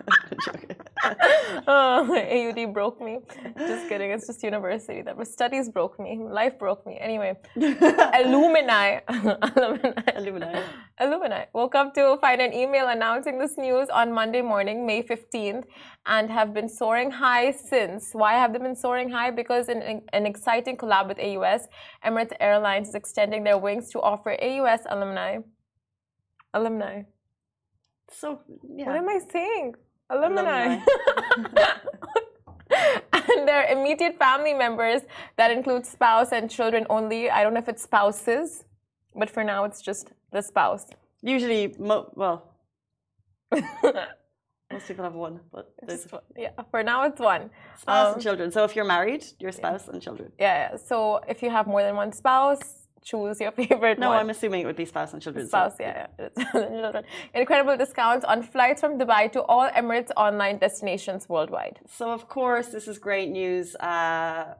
Uh... 1.06 1.14
oh, 1.68 2.16
AUD 2.16 2.72
broke 2.72 3.00
me. 3.00 3.18
Just 3.58 3.88
kidding. 3.88 4.10
It's 4.10 4.26
just 4.26 4.42
university. 4.42 5.02
That 5.02 5.16
was 5.16 5.32
studies 5.32 5.68
broke 5.68 5.98
me. 5.98 6.18
Life 6.20 6.58
broke 6.58 6.86
me. 6.86 6.98
Anyway, 7.00 7.36
alumni. 7.56 9.00
alumni. 9.08 9.92
Alumni. 10.16 10.62
Alumni 10.98 11.44
woke 11.52 11.74
up 11.74 11.94
to 11.94 12.18
find 12.20 12.40
an 12.40 12.52
email 12.52 12.88
announcing 12.88 13.38
this 13.38 13.56
news 13.56 13.88
on 13.88 14.12
Monday 14.12 14.42
morning, 14.42 14.86
May 14.86 15.02
15th, 15.02 15.64
and 16.06 16.30
have 16.30 16.54
been 16.54 16.68
soaring 16.68 17.10
high 17.10 17.52
since. 17.52 18.10
Why 18.12 18.34
have 18.34 18.52
they 18.52 18.58
been 18.58 18.76
soaring 18.76 19.10
high? 19.10 19.30
Because 19.30 19.68
in, 19.68 19.82
in 19.82 20.02
an 20.12 20.26
exciting 20.26 20.76
collab 20.76 21.08
with 21.08 21.18
AUS, 21.18 21.68
Emirates 22.04 22.32
Airlines 22.40 22.88
is 22.88 22.94
extending 22.94 23.44
their 23.44 23.58
wings 23.58 23.90
to 23.90 24.00
offer 24.00 24.36
AUS 24.42 24.80
alumni. 24.88 25.38
Alumni. 26.54 27.02
So, 28.10 28.40
yeah. 28.76 28.86
What 28.86 28.96
am 28.96 29.08
I 29.08 29.20
saying? 29.30 29.74
Alumni. 30.10 30.78
and 33.12 33.48
their 33.48 33.64
immediate 33.70 34.18
family 34.18 34.54
members 34.54 35.02
that 35.36 35.50
include 35.50 35.86
spouse 35.86 36.32
and 36.32 36.50
children 36.50 36.86
only. 36.90 37.30
I 37.30 37.42
don't 37.42 37.54
know 37.54 37.60
if 37.60 37.68
it's 37.68 37.82
spouses. 37.82 38.64
But 39.14 39.30
for 39.30 39.42
now, 39.42 39.64
it's 39.64 39.80
just 39.80 40.12
the 40.32 40.42
spouse. 40.42 40.86
Usually, 41.22 41.74
mo- 41.78 42.12
well, 42.14 42.52
most 43.52 44.86
people 44.86 45.04
have 45.04 45.14
one, 45.14 45.40
but 45.50 45.72
there's 45.86 46.06
yeah, 46.36 46.50
for 46.70 46.82
now 46.82 47.04
it's 47.04 47.18
one. 47.20 47.50
spouse 47.78 48.08
Um, 48.08 48.14
and 48.14 48.22
children. 48.22 48.52
So 48.52 48.64
if 48.64 48.76
you're 48.76 48.84
married, 48.84 49.24
your 49.38 49.52
spouse 49.52 49.88
and 49.88 50.02
children. 50.02 50.32
Yeah, 50.38 50.72
yeah. 50.72 50.76
So 50.76 51.20
if 51.26 51.42
you 51.42 51.50
have 51.50 51.66
more 51.66 51.82
than 51.82 51.96
one 51.96 52.12
spouse, 52.12 52.85
choose 53.02 53.40
your 53.40 53.50
favorite 53.60 53.98
No, 53.98 54.08
one. 54.10 54.18
I'm 54.18 54.30
assuming 54.30 54.60
it 54.62 54.66
would 54.66 54.76
be 54.76 54.84
spouse 54.84 55.12
and 55.12 55.22
children. 55.22 55.46
so- 55.46 55.50
spouse, 55.50 55.76
yeah, 55.80 56.06
yeah. 56.18 56.28
Children. 56.52 57.04
Incredible 57.34 57.76
discounts 57.76 58.24
on 58.24 58.42
flights 58.42 58.80
from 58.80 58.98
Dubai 58.98 59.30
to 59.32 59.42
all 59.42 59.68
Emirates 59.70 60.10
online 60.16 60.58
destinations 60.58 61.28
worldwide. 61.28 61.78
So, 61.88 62.10
of 62.10 62.28
course, 62.28 62.68
this 62.68 62.88
is 62.88 62.98
great 62.98 63.30
news 63.30 63.76
uh, 63.76 64.54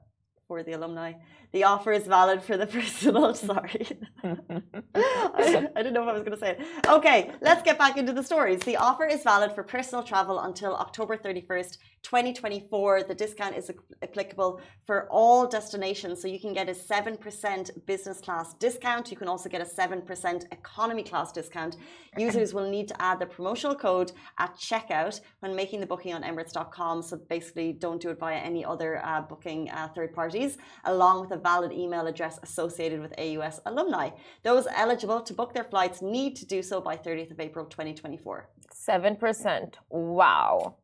for 0.46 0.62
the 0.62 0.72
alumni. 0.72 1.12
The 1.52 1.64
offer 1.64 1.92
is 1.92 2.06
valid 2.06 2.42
for 2.42 2.56
the 2.56 2.66
personal. 2.78 3.34
Sorry. 3.34 3.86
I, 4.24 5.70
didn't 5.76 5.94
know 5.94 6.02
if 6.02 6.08
I 6.08 6.12
was 6.12 6.22
going 6.22 6.32
to 6.32 6.38
say 6.38 6.56
it. 6.58 6.86
Okay, 6.86 7.30
let's 7.40 7.62
get 7.62 7.78
back 7.78 7.96
into 7.96 8.12
the 8.12 8.22
stories. 8.22 8.60
The 8.60 8.76
offer 8.76 9.06
is 9.06 9.22
valid 9.22 9.52
for 9.52 9.62
personal 9.62 10.02
travel 10.02 10.40
until 10.40 10.74
October 10.76 11.16
31st, 11.16 11.78
2024. 12.02 13.04
The 13.04 13.14
discount 13.14 13.56
is 13.56 13.70
applicable 14.02 14.60
for 14.84 15.08
all 15.10 15.46
destinations. 15.46 16.20
So, 16.20 16.28
you 16.28 16.40
can 16.40 16.52
get 16.52 16.68
a 16.68 16.72
7% 16.72 17.86
business 17.86 18.20
class 18.20 18.54
discount. 18.54 19.10
You 19.10 19.16
can 19.16 19.28
also 19.28 19.48
get 19.48 19.60
a 19.60 19.64
7% 19.64 20.52
economy 20.52 21.02
class 21.02 21.32
discount. 21.32 21.76
Users 22.18 22.54
will 22.54 22.68
need 22.68 22.88
to 22.88 23.02
add 23.02 23.18
the 23.18 23.26
promotional 23.26 23.74
code 23.74 24.12
at 24.38 24.54
checkout 24.56 25.20
when 25.40 25.54
making 25.54 25.80
the 25.80 25.86
booking 25.86 26.14
on 26.14 26.22
emirates.com. 26.22 27.02
So 27.02 27.18
basically, 27.28 27.72
don't 27.72 28.00
do 28.00 28.10
it 28.10 28.18
via 28.18 28.36
any 28.36 28.64
other 28.64 29.04
uh, 29.04 29.22
booking 29.22 29.70
uh, 29.70 29.88
third 29.94 30.14
parties, 30.14 30.58
along 30.84 31.20
with 31.20 31.32
a 31.36 31.40
valid 31.50 31.72
email 31.72 32.06
address 32.06 32.38
associated 32.42 33.00
with 33.00 33.12
AUS 33.18 33.60
alumni. 33.66 34.08
Those 34.42 34.66
eligible 34.84 35.20
to 35.20 35.32
book 35.32 35.50
their 35.54 35.68
flights 35.72 35.98
need 36.02 36.32
to 36.36 36.46
do 36.46 36.62
so 36.62 36.80
by 36.80 36.96
30th 36.96 37.30
of 37.30 37.40
April 37.40 37.66
2024. 37.66 38.48
7%. 38.74 39.74
Wow. 39.90 40.76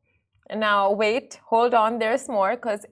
Now, 0.54 0.92
wait, 0.92 1.40
hold 1.52 1.72
on, 1.72 1.98
there's 1.98 2.28
more 2.28 2.56
because 2.56 2.84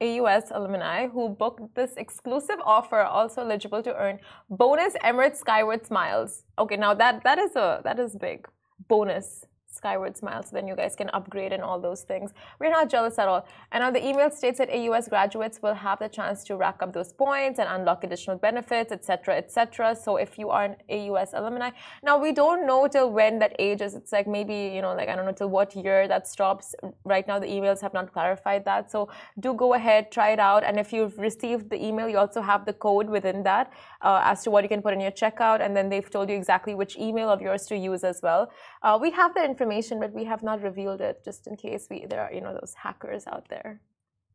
AUS 0.00 0.50
alumni 0.50 1.08
who 1.08 1.30
booked 1.30 1.74
this 1.74 1.92
exclusive 1.96 2.60
offer 2.64 3.00
also 3.00 3.42
eligible 3.42 3.82
to 3.82 3.94
earn 3.96 4.18
bonus 4.50 4.94
Emirates 5.02 5.36
Skywards 5.36 5.90
Miles. 5.90 6.44
Okay, 6.58 6.76
now 6.76 6.94
that 6.94 7.22
that 7.24 7.38
is 7.38 7.56
a 7.56 7.80
that 7.84 7.98
is 7.98 8.14
big. 8.16 8.46
Bonus 8.88 9.44
Skywards 9.70 10.22
Mile, 10.22 10.42
so 10.42 10.50
then 10.52 10.66
you 10.66 10.74
guys 10.74 10.96
can 10.96 11.10
upgrade 11.10 11.52
and 11.52 11.62
all 11.62 11.78
those 11.78 12.02
things. 12.02 12.32
We're 12.58 12.70
not 12.70 12.88
jealous 12.88 13.18
at 13.18 13.28
all. 13.28 13.46
And 13.70 13.82
now 13.82 13.90
the 13.90 14.04
email 14.06 14.30
states 14.30 14.58
that 14.58 14.70
AUS 14.70 15.08
graduates 15.08 15.60
will 15.62 15.74
have 15.74 15.98
the 15.98 16.08
chance 16.08 16.42
to 16.44 16.56
rack 16.56 16.82
up 16.82 16.92
those 16.92 17.12
points 17.12 17.58
and 17.58 17.68
unlock 17.68 18.02
additional 18.04 18.38
benefits, 18.38 18.92
etc., 18.92 19.36
etc. 19.36 19.94
So 19.94 20.16
if 20.16 20.38
you 20.38 20.50
are 20.50 20.64
an 20.64 20.76
AUS 20.90 21.30
alumni, 21.34 21.70
now 22.02 22.18
we 22.18 22.32
don't 22.32 22.66
know 22.66 22.88
till 22.88 23.10
when 23.10 23.38
that 23.40 23.54
age 23.58 23.82
is. 23.82 23.94
It's 23.94 24.12
like 24.12 24.26
maybe 24.26 24.54
you 24.74 24.82
know, 24.82 24.94
like 24.94 25.08
I 25.08 25.16
don't 25.16 25.26
know 25.26 25.32
till 25.32 25.50
what 25.50 25.76
year 25.76 26.08
that 26.08 26.26
stops. 26.26 26.74
Right 27.04 27.26
now, 27.26 27.38
the 27.38 27.46
emails 27.46 27.80
have 27.80 27.94
not 27.94 28.12
clarified 28.12 28.64
that. 28.64 28.90
So 28.90 29.08
do 29.38 29.54
go 29.54 29.74
ahead, 29.74 30.10
try 30.10 30.30
it 30.30 30.40
out, 30.40 30.64
and 30.64 30.78
if 30.78 30.92
you've 30.92 31.18
received 31.18 31.70
the 31.70 31.82
email, 31.84 32.08
you 32.08 32.18
also 32.18 32.40
have 32.40 32.64
the 32.64 32.72
code 32.72 33.08
within 33.08 33.42
that 33.42 33.72
uh, 34.00 34.20
as 34.24 34.42
to 34.44 34.50
what 34.50 34.62
you 34.62 34.68
can 34.68 34.82
put 34.82 34.94
in 34.94 35.00
your 35.00 35.10
checkout, 35.10 35.60
and 35.60 35.76
then 35.76 35.88
they've 35.88 36.10
told 36.10 36.28
you 36.30 36.36
exactly 36.36 36.74
which 36.74 36.96
email 36.96 37.28
of 37.28 37.40
yours 37.42 37.66
to 37.66 37.76
use 37.76 38.04
as 38.04 38.20
well. 38.22 38.50
Uh, 38.82 38.98
we 39.00 39.10
have 39.10 39.34
the 39.34 39.44
information, 39.58 39.98
but 40.00 40.12
we 40.12 40.24
have 40.24 40.42
not 40.42 40.62
revealed 40.62 41.00
it 41.00 41.24
just 41.24 41.46
in 41.46 41.56
case 41.56 41.88
we 41.90 42.06
there 42.08 42.22
are 42.22 42.32
you 42.32 42.40
know 42.40 42.54
those 42.60 42.74
hackers 42.74 43.26
out 43.26 43.48
there. 43.48 43.80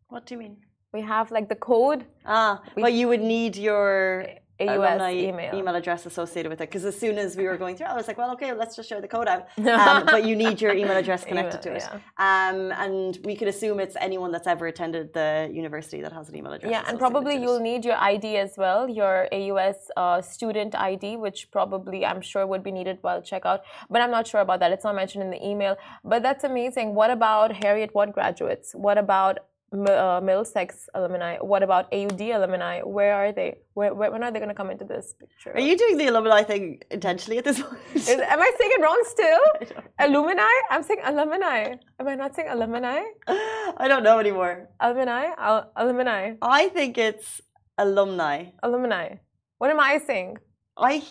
What 0.10 0.26
do 0.26 0.36
you 0.36 0.40
mean? 0.40 0.58
We 0.94 1.02
have 1.02 1.32
like 1.32 1.48
the 1.50 1.56
code 1.56 2.06
Ah, 2.26 2.62
but 2.76 2.94
you 2.94 3.08
would 3.08 3.22
need 3.22 3.56
your 3.56 4.26
AUS 4.60 4.70
alumni 4.70 5.14
email. 5.14 5.76
address 5.76 6.06
associated 6.06 6.50
with 6.50 6.62
it 6.62 6.70
because 6.70 6.86
as 6.86 6.98
soon 6.98 7.18
as 7.18 7.36
we 7.36 7.46
were 7.46 7.58
going 7.58 7.76
through, 7.76 7.88
I 7.88 7.96
was 7.96 8.08
like, 8.08 8.18
well, 8.18 8.32
okay, 8.34 8.54
let's 8.54 8.76
just 8.76 8.88
share 8.88 9.02
the 9.02 9.08
code 9.08 9.28
out. 9.28 9.48
Um, 9.84 10.06
but 10.06 10.24
you 10.26 10.36
need 10.36 10.62
your 10.62 10.74
email 10.74 10.96
address 10.96 11.26
connected 11.32 11.66
Email, 11.66 11.80
to 11.80 11.96
it. 11.96 12.02
Um, 12.18 12.72
and 12.72 13.18
we 13.24 13.36
could 13.36 13.48
assume 13.48 13.80
it's 13.80 13.98
anyone 14.00 14.32
that's 14.32 14.48
ever 14.48 14.68
attended 14.68 15.14
the 15.14 15.50
university 15.52 16.02
that 16.02 16.14
has 16.14 16.30
an 16.30 16.36
email 16.36 16.54
address. 16.54 16.72
Yeah, 16.72 16.84
and 16.88 17.00
probably 17.00 17.36
you'll 17.42 17.60
need 17.60 17.84
your 17.84 17.98
ID 17.98 18.38
as 18.38 18.54
well, 18.56 18.88
your 18.88 19.28
AUS 19.34 19.90
uh, 19.98 20.22
student 20.22 20.76
ID, 20.76 21.18
which 21.18 21.50
probably 21.52 22.06
I'm 22.06 22.22
sure 22.22 22.46
would 22.46 22.64
be 22.64 22.72
needed 22.72 23.00
while 23.02 23.22
checkout. 23.22 23.62
But 23.90 24.02
I'm 24.02 24.12
not 24.12 24.28
sure 24.28 24.42
about 24.42 24.60
that. 24.60 24.72
It's 24.72 24.84
not 24.84 24.96
mentioned 24.96 25.24
in 25.24 25.32
the 25.32 25.44
email. 25.46 25.76
But 26.04 26.22
that's 26.22 26.44
amazing. 26.44 26.94
What 26.94 27.10
about 27.10 27.52
Heriot-Watt 27.52 28.14
graduates? 28.14 28.74
What 28.74 28.98
about 28.98 29.40
uh, 29.74 30.22
Middlesex 30.24 30.88
alumni? 30.94 31.38
What 31.38 31.64
about 31.64 31.92
AUD 31.94 32.22
alumni? 32.22 32.82
Where 32.82 33.14
are 33.14 33.32
they? 33.32 33.58
Where, 33.74 33.94
where, 33.94 34.12
when 34.12 34.24
are 34.24 34.32
they 34.32 34.40
going 34.40 34.50
to 34.50 34.56
come 34.56 34.70
into 34.70 34.86
this 34.86 35.16
picture? 35.20 35.52
Are 35.54 35.60
you 35.60 35.78
doing 35.78 35.98
the 35.98 36.08
alumni 36.08 36.44
thing 36.44 36.82
intentionally 36.92 37.38
at 37.40 37.44
this 37.44 37.62
point? 37.64 37.80
Is, 37.96 38.10
am 38.10 38.40
I 38.40 38.52
saying 38.58 38.72
it 38.76 38.82
wrong 38.82 39.04
still? 39.08 39.42
Alumni? 40.00 40.54
I'm 40.70 40.84
saying 40.84 41.02
alumni. 41.06 41.76
Am 42.00 42.08
I 42.08 42.16
not 42.16 42.36
saying 42.36 42.50
alumni? 42.50 43.02
I 43.28 43.88
don't 43.88 44.04
know 44.04 44.20
anymore. 44.20 44.70
Alumni? 44.80 45.32
Al- 45.38 45.72
alumni. 45.76 46.34
I 46.42 46.70
think 46.70 46.98
it's 46.98 47.42
alumni. 47.78 48.46
Alumni. 48.62 49.16
What 49.58 49.70
am 49.72 49.80
I 49.80 49.98
saying? 49.98 50.38
I 50.78 51.04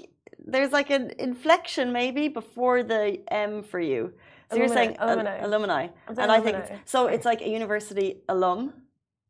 there's 0.45 0.73
like 0.73 0.91
an 0.91 1.13
inflection 1.19 1.93
maybe 1.93 2.29
before 2.29 2.83
the 2.83 3.21
M 3.31 3.63
for 3.63 3.81
you. 3.81 4.13
So 4.53 4.59
you're 4.59 4.67
Alumni, 4.67 4.85
saying 4.85 4.97
al- 4.99 5.15
alumni. 5.15 5.39
alumni, 5.41 5.83
I'm 6.07 6.15
saying 6.15 6.25
and 6.25 6.33
I 6.33 6.41
think 6.41 6.57
it's, 6.59 6.93
so. 6.93 7.07
It's 7.07 7.25
like 7.25 7.41
a 7.41 7.49
university 7.49 8.09
alum, 8.29 8.75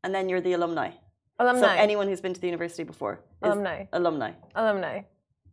and 0.03 0.13
then 0.13 0.27
you're 0.29 0.41
the 0.41 0.53
alumni. 0.53 0.89
Alumni. 1.39 1.61
So 1.61 1.67
anyone 1.67 2.07
who's 2.09 2.21
been 2.21 2.33
to 2.33 2.41
the 2.41 2.47
university 2.47 2.83
before 2.83 3.15
is 3.41 3.51
alumni. 3.51 3.85
alumni. 3.93 4.31
Alumni. 4.55 5.01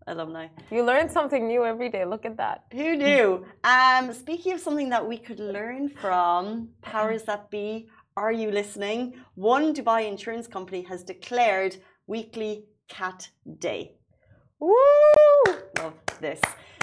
Alumni. 0.07 0.47
You 0.73 0.83
learn 0.83 1.09
something 1.09 1.47
new 1.47 1.65
every 1.65 1.89
day. 1.89 2.05
Look 2.05 2.25
at 2.25 2.37
that. 2.39 2.65
Who 2.73 2.97
knew? 2.97 3.45
Um, 3.63 4.13
speaking 4.13 4.53
of 4.55 4.61
something 4.61 4.89
that 4.89 5.07
we 5.07 5.17
could 5.17 5.39
learn 5.39 5.89
from, 5.89 6.71
powers 6.83 7.23
that 7.25 7.51
be, 7.51 7.89
are 8.17 8.33
you 8.33 8.51
listening? 8.51 9.15
One 9.37 9.73
Dubai 9.73 10.09
insurance 10.09 10.47
company 10.49 10.83
has 10.83 11.05
declared 11.05 11.77
weekly 12.07 12.65
cat 12.89 13.29
day. 13.59 13.95
Woo! 14.59 14.75
Love 15.79 15.95
this. 16.21 16.41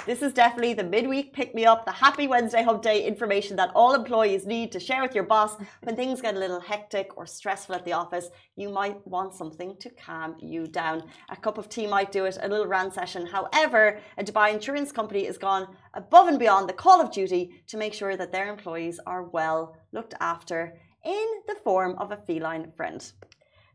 This 0.08 0.22
is 0.22 0.32
definitely 0.32 0.74
the 0.74 0.86
midweek 0.86 1.34
pick 1.34 1.54
me 1.54 1.66
up, 1.66 1.84
the 1.84 1.92
happy 1.92 2.28
Wednesday 2.28 2.64
hump 2.64 2.82
day 2.82 3.06
information 3.06 3.58
that 3.58 3.74
all 3.76 3.94
employees 3.94 4.46
need 4.46 4.72
to 4.72 4.80
share 4.80 5.02
with 5.02 5.14
your 5.14 5.26
boss 5.26 5.58
when 5.84 5.98
things 5.98 6.22
get 6.22 6.38
a 6.38 6.40
little 6.40 6.62
hectic 6.62 7.18
or 7.18 7.26
stressful 7.26 7.76
at 7.76 7.84
the 7.84 7.92
office. 7.92 8.30
You 8.56 8.70
might 8.70 9.06
want 9.06 9.34
something 9.34 9.76
to 9.82 9.90
calm 9.90 10.38
you 10.40 10.66
down. 10.66 11.04
A 11.28 11.36
cup 11.36 11.58
of 11.58 11.68
tea 11.68 11.88
might 11.88 12.14
do 12.14 12.24
it, 12.24 12.38
a 12.42 12.48
little 12.48 12.68
rant 12.68 12.94
session. 12.94 13.26
However, 13.26 14.00
a 14.18 14.24
Dubai 14.24 14.54
insurance 14.54 14.94
company 14.94 15.26
has 15.26 15.38
gone 15.38 15.76
above 15.94 16.30
and 16.30 16.40
beyond 16.40 16.70
the 16.70 16.82
call 16.84 17.02
of 17.02 17.12
duty 17.12 17.62
to 17.68 17.76
make 17.76 17.94
sure 17.94 18.16
that 18.16 18.32
their 18.32 18.48
employees 18.48 19.02
are 19.06 19.24
well 19.24 19.76
looked 19.92 20.14
after 20.22 20.78
in 21.04 21.28
the 21.48 21.56
form 21.66 21.96
of 21.98 22.14
a 22.14 22.18
feline 22.26 22.72
friend. 22.72 23.12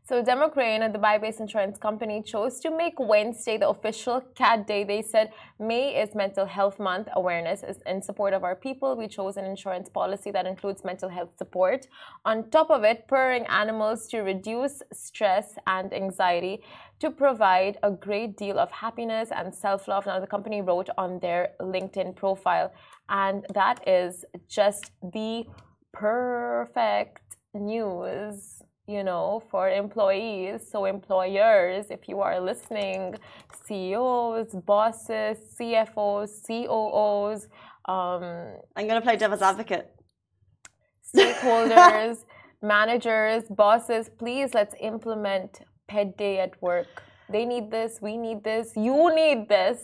So, 0.05 0.21
Democrance, 0.21 0.83
a 0.83 0.89
Dubai 0.89 1.21
based 1.21 1.39
insurance 1.39 1.77
company, 1.77 2.21
chose 2.21 2.59
to 2.59 2.69
make 2.69 2.95
Wednesday 2.99 3.57
the 3.57 3.69
official 3.69 4.19
cat 4.35 4.67
day. 4.67 4.83
They 4.83 5.01
said 5.01 5.31
May 5.61 5.95
is 6.01 6.13
Mental 6.13 6.45
Health 6.45 6.77
Month. 6.77 7.07
Awareness 7.15 7.63
is 7.63 7.77
in 7.85 8.01
support 8.01 8.33
of 8.33 8.43
our 8.43 8.53
people. 8.53 8.97
We 8.97 9.07
chose 9.07 9.37
an 9.37 9.45
insurance 9.45 9.87
policy 9.87 10.29
that 10.31 10.45
includes 10.45 10.83
mental 10.83 11.07
health 11.07 11.29
support. 11.37 11.87
On 12.25 12.49
top 12.49 12.69
of 12.69 12.83
it, 12.83 13.07
purring 13.07 13.45
animals 13.45 14.09
to 14.09 14.19
reduce 14.23 14.81
stress 14.91 15.55
and 15.67 15.93
anxiety 15.93 16.63
to 16.99 17.09
provide 17.09 17.77
a 17.81 17.91
great 17.91 18.35
deal 18.35 18.59
of 18.59 18.69
happiness 18.71 19.29
and 19.31 19.55
self 19.55 19.87
love. 19.87 20.05
Now, 20.05 20.19
the 20.19 20.27
company 20.27 20.61
wrote 20.61 20.89
on 20.97 21.19
their 21.21 21.51
LinkedIn 21.61 22.17
profile, 22.17 22.73
and 23.07 23.45
that 23.53 23.87
is 23.87 24.25
just 24.49 24.91
the 25.01 25.45
perfect 25.93 27.37
news 27.53 28.63
you 28.87 29.03
know, 29.03 29.41
for 29.49 29.69
employees. 29.69 30.67
So, 30.69 30.85
employers, 30.85 31.85
if 31.89 32.07
you 32.09 32.19
are 32.21 32.39
listening, 32.39 33.15
CEOs, 33.65 34.49
bosses, 34.65 35.37
CFOs, 35.57 36.45
COOs, 36.45 37.47
um, 37.85 38.23
I'm 38.75 38.87
going 38.87 38.99
to 38.99 39.01
play 39.01 39.17
devil's 39.17 39.41
advocate. 39.41 39.89
stakeholders, 41.15 42.17
managers, 42.61 43.43
bosses, 43.49 44.09
please 44.17 44.53
let's 44.53 44.75
implement 44.79 45.61
Pet 45.87 46.17
Day 46.17 46.39
at 46.39 46.61
work. 46.61 47.03
They 47.29 47.45
need 47.45 47.71
this, 47.71 47.99
we 48.01 48.17
need 48.17 48.43
this, 48.43 48.71
you 48.75 49.13
need 49.15 49.49
this. 49.49 49.79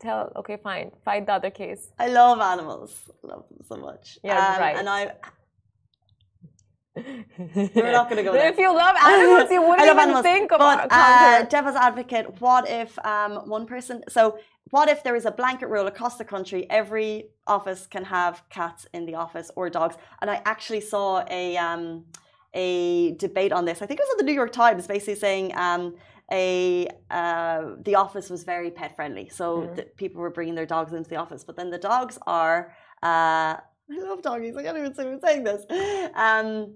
Tell, 0.00 0.32
okay, 0.36 0.56
fine, 0.62 0.92
fight 1.04 1.26
the 1.26 1.34
other 1.34 1.50
case. 1.50 1.90
I 1.98 2.08
love 2.08 2.40
animals. 2.40 2.98
I 3.22 3.26
love 3.26 3.44
them 3.50 3.58
so 3.68 3.76
much. 3.76 4.18
Yeah, 4.24 4.58
right. 4.58 4.76
And 4.76 4.88
I 4.88 5.12
We're 7.74 7.92
not 7.92 8.08
gonna 8.08 8.22
go 8.22 8.32
there. 8.32 8.48
If 8.52 8.58
you 8.58 8.74
love 8.74 8.96
animals, 9.02 9.50
you 9.50 9.60
wouldn't 9.62 9.82
even 9.88 9.98
animals, 9.98 10.22
think 10.22 10.50
but 10.50 10.56
about 10.56 10.78
uh, 10.90 11.36
conquer. 11.38 11.50
devil's 11.50 11.76
advocate. 11.76 12.40
What 12.40 12.68
if 12.68 12.98
um, 13.04 13.32
one 13.48 13.66
person? 13.66 14.02
So 14.08 14.38
what 14.70 14.88
if 14.88 15.02
there 15.02 15.16
is 15.16 15.26
a 15.26 15.30
blanket 15.32 15.68
rule 15.68 15.86
across 15.86 16.16
the 16.16 16.24
country? 16.24 16.68
Every 16.70 17.30
office 17.46 17.86
can 17.86 18.04
have 18.04 18.42
cats 18.50 18.86
in 18.92 19.06
the 19.06 19.14
office 19.16 19.50
or 19.56 19.68
dogs. 19.70 19.96
And 20.20 20.30
I 20.30 20.42
actually 20.44 20.80
saw 20.80 21.24
a 21.30 21.56
um, 21.56 22.04
a 22.54 23.12
debate 23.12 23.52
on 23.52 23.64
this. 23.64 23.80
I 23.82 23.86
think 23.86 24.00
it 24.00 24.04
was 24.08 24.12
in 24.20 24.26
the 24.26 24.30
New 24.30 24.36
York 24.36 24.52
Times, 24.52 24.86
basically 24.86 25.16
saying. 25.16 25.56
Um, 25.56 25.96
a 26.32 26.86
uh, 27.10 27.74
the 27.82 27.96
office 27.96 28.30
was 28.30 28.44
very 28.44 28.70
pet 28.70 28.94
friendly, 28.94 29.28
so 29.28 29.62
Mm. 29.62 29.96
people 29.96 30.20
were 30.20 30.30
bringing 30.30 30.54
their 30.54 30.64
dogs 30.66 30.92
into 30.92 31.10
the 31.10 31.16
office. 31.16 31.42
But 31.42 31.56
then 31.56 31.70
the 31.70 31.78
dogs 31.78 32.18
are. 32.24 32.72
Uh, 33.02 33.58
I 33.92 33.98
love 34.08 34.22
doggies. 34.22 34.56
I 34.56 34.62
can't 34.62 34.78
even 34.78 34.94
say 34.94 35.10
I'm 35.10 35.20
saying 35.20 35.42
this. 35.42 35.62
Um, 36.14 36.74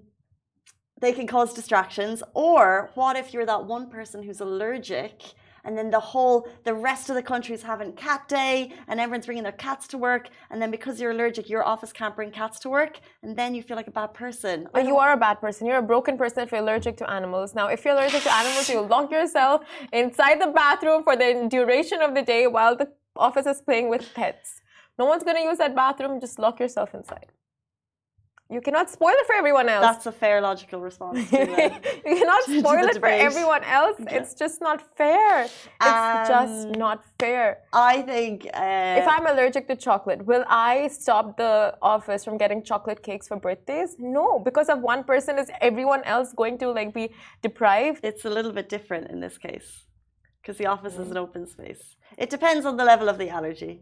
they 1.01 1.11
can 1.13 1.27
cause 1.27 1.53
distractions. 1.53 2.23
Or 2.33 2.91
what 2.95 3.15
if 3.15 3.33
you're 3.33 3.45
that 3.45 3.65
one 3.65 3.89
person 3.89 4.23
who's 4.23 4.39
allergic? 4.39 5.21
And 5.65 5.75
then 5.75 5.89
the 5.89 5.99
whole, 5.99 6.47
the 6.63 6.75
rest 6.75 7.09
of 7.09 7.15
the 7.15 7.23
country's 7.23 7.63
having 7.63 7.93
cat 7.93 8.27
day, 8.27 8.71
and 8.87 8.99
everyone's 8.99 9.25
bringing 9.25 9.43
their 9.43 9.51
cats 9.51 9.87
to 9.87 9.97
work. 9.97 10.29
And 10.51 10.61
then 10.61 10.69
because 10.69 11.01
you're 11.01 11.09
allergic, 11.09 11.49
your 11.49 11.65
office 11.65 11.91
can't 11.91 12.15
bring 12.15 12.29
cats 12.29 12.59
to 12.59 12.69
work, 12.69 12.99
and 13.23 13.35
then 13.35 13.55
you 13.55 13.63
feel 13.63 13.75
like 13.75 13.87
a 13.87 13.91
bad 13.91 14.13
person. 14.13 14.67
But 14.71 14.85
you 14.85 14.97
are 14.97 15.13
a 15.13 15.17
bad 15.17 15.41
person. 15.41 15.65
You're 15.65 15.79
a 15.79 15.81
broken 15.81 16.19
person 16.19 16.43
if 16.43 16.51
you're 16.51 16.61
allergic 16.61 16.97
to 16.97 17.09
animals. 17.09 17.55
Now, 17.55 17.67
if 17.67 17.83
you're 17.83 17.95
allergic 17.95 18.21
to 18.23 18.33
animals, 18.33 18.69
you 18.69 18.81
lock 18.81 19.11
yourself 19.11 19.63
inside 19.91 20.39
the 20.39 20.51
bathroom 20.51 21.03
for 21.03 21.15
the 21.15 21.47
duration 21.49 21.99
of 21.99 22.13
the 22.13 22.21
day 22.21 22.45
while 22.45 22.75
the 22.75 22.89
office 23.15 23.47
is 23.47 23.59
playing 23.59 23.89
with 23.89 24.13
pets. 24.13 24.61
No 24.99 25.05
one's 25.05 25.23
going 25.23 25.37
to 25.37 25.43
use 25.43 25.57
that 25.57 25.75
bathroom. 25.75 26.21
Just 26.21 26.37
lock 26.37 26.59
yourself 26.59 26.93
inside. 26.93 27.31
You 28.47 28.61
cannot 28.61 28.91
spoil 28.91 29.15
it 29.21 29.25
for 29.25 29.33
everyone 29.33 29.67
else. 29.69 29.81
That's 29.83 30.05
a 30.05 30.11
fair 30.11 30.39
logical 30.39 30.79
response. 30.79 31.17
To 31.31 31.37
that. 31.55 31.83
you 32.05 32.15
cannot 32.21 32.43
spoil 32.59 32.85
it 32.85 32.99
for 32.99 33.07
everyone 33.07 33.63
else. 33.63 33.97
It's 34.17 34.35
just 34.35 34.61
not 34.61 34.95
fair. 34.95 35.45
It's 35.45 35.67
just 35.81 36.67
Um, 36.67 36.71
not 36.73 37.03
fair. 37.19 37.47
I 37.73 38.03
think. 38.03 38.45
Uh, 38.53 39.01
If 39.01 39.07
I'm 39.07 39.25
allergic 39.25 39.67
to 39.69 39.75
chocolate, 39.75 40.25
will 40.27 40.45
I 40.47 40.87
stop 40.89 41.37
the 41.37 41.75
office 41.81 42.23
from 42.23 42.37
getting 42.37 42.61
chocolate 42.61 43.01
cakes 43.01 43.27
for 43.29 43.37
birthdays? 43.37 43.95
No, 43.97 44.37
because 44.37 44.69
of 44.69 44.77
one 44.81 45.03
person, 45.03 45.39
is 45.39 45.49
everyone 45.59 46.03
else 46.03 46.31
going 46.41 46.59
to 46.59 46.67
like 46.79 46.93
be 46.93 47.05
deprived? 47.41 47.99
it's 48.05 48.25
a 48.25 48.29
little 48.37 48.51
bit 48.59 48.67
different 48.69 49.09
in 49.09 49.19
this 49.25 49.37
case 49.39 49.69
because 50.41 50.57
the 50.61 50.67
office 50.67 50.93
Mm. 50.95 51.01
is 51.03 51.09
an 51.13 51.17
open 51.25 51.43
space. 51.47 51.83
It 52.23 52.29
depends 52.29 52.63
on 52.69 52.77
the 52.77 52.85
level 52.85 53.07
of 53.09 53.17
the 53.17 53.29
allergy. 53.37 53.73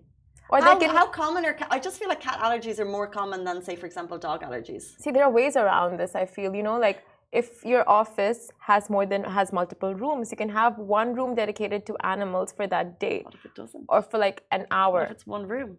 Or 0.53 0.62
How, 0.62 0.74
they 0.77 0.86
can 0.86 0.95
how 0.95 1.07
common 1.07 1.41
are 1.48 1.55
I 1.75 1.79
just 1.88 1.95
feel 2.00 2.10
like 2.13 2.22
cat 2.22 2.38
allergies 2.45 2.77
are 2.81 2.89
more 2.98 3.07
common 3.19 3.39
than, 3.48 3.63
say, 3.67 3.75
for 3.81 3.88
example, 3.88 4.17
dog 4.27 4.39
allergies. 4.48 4.83
see 5.01 5.12
there 5.15 5.25
are 5.27 5.31
ways 5.39 5.55
around 5.63 5.91
this. 6.01 6.12
I 6.24 6.25
feel 6.36 6.50
you 6.60 6.63
know 6.69 6.77
like. 6.88 7.00
If 7.41 7.65
your 7.65 7.83
office 8.01 8.41
has 8.69 8.91
more 8.95 9.05
than 9.12 9.22
has 9.38 9.48
multiple 9.51 9.93
rooms, 9.95 10.29
you 10.29 10.38
can 10.38 10.50
have 10.50 10.77
one 10.77 11.15
room 11.15 11.31
dedicated 11.33 11.81
to 11.88 11.93
animals 12.13 12.50
for 12.57 12.65
that 12.74 13.00
day, 13.00 13.22
What 13.24 13.33
if 13.33 13.45
it 13.50 13.55
doesn't? 13.55 13.86
or 13.89 14.03
for 14.03 14.19
like 14.19 14.43
an 14.51 14.62
What 14.62 14.67
hour. 14.81 15.00
if 15.05 15.10
it's 15.15 15.25
one 15.25 15.48
room? 15.53 15.69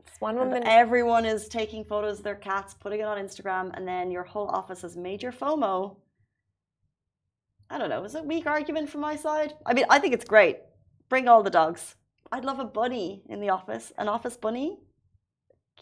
It's 0.00 0.20
one 0.20 0.36
room. 0.36 0.48
And 0.52 0.56
Then 0.56 0.66
everyone 0.82 1.24
is 1.34 1.48
taking 1.48 1.82
photos 1.92 2.18
of 2.18 2.24
their 2.24 2.34
cats, 2.50 2.74
putting 2.74 3.00
it 3.00 3.08
on 3.12 3.16
Instagram, 3.26 3.66
and 3.74 3.88
then 3.92 4.10
your 4.16 4.24
whole 4.32 4.48
office 4.60 4.82
has 4.82 4.98
major 4.98 5.32
FOMO. 5.32 5.96
I 7.70 7.78
don't 7.78 7.88
know. 7.88 8.04
Is 8.04 8.14
it 8.14 8.24
a 8.24 8.28
weak 8.34 8.46
argument 8.46 8.90
from 8.90 9.00
my 9.00 9.16
side? 9.16 9.54
I 9.64 9.72
mean, 9.72 9.86
I 9.88 9.98
think 9.98 10.12
it's 10.12 10.26
great. 10.26 10.56
Bring 11.08 11.26
all 11.26 11.42
the 11.42 11.54
dogs. 11.60 11.96
I'd 12.32 12.44
love 12.44 12.58
a 12.58 12.64
bunny 12.64 13.22
in 13.28 13.40
the 13.40 13.50
office. 13.50 13.92
An 13.98 14.08
office 14.08 14.36
bunny? 14.36 14.78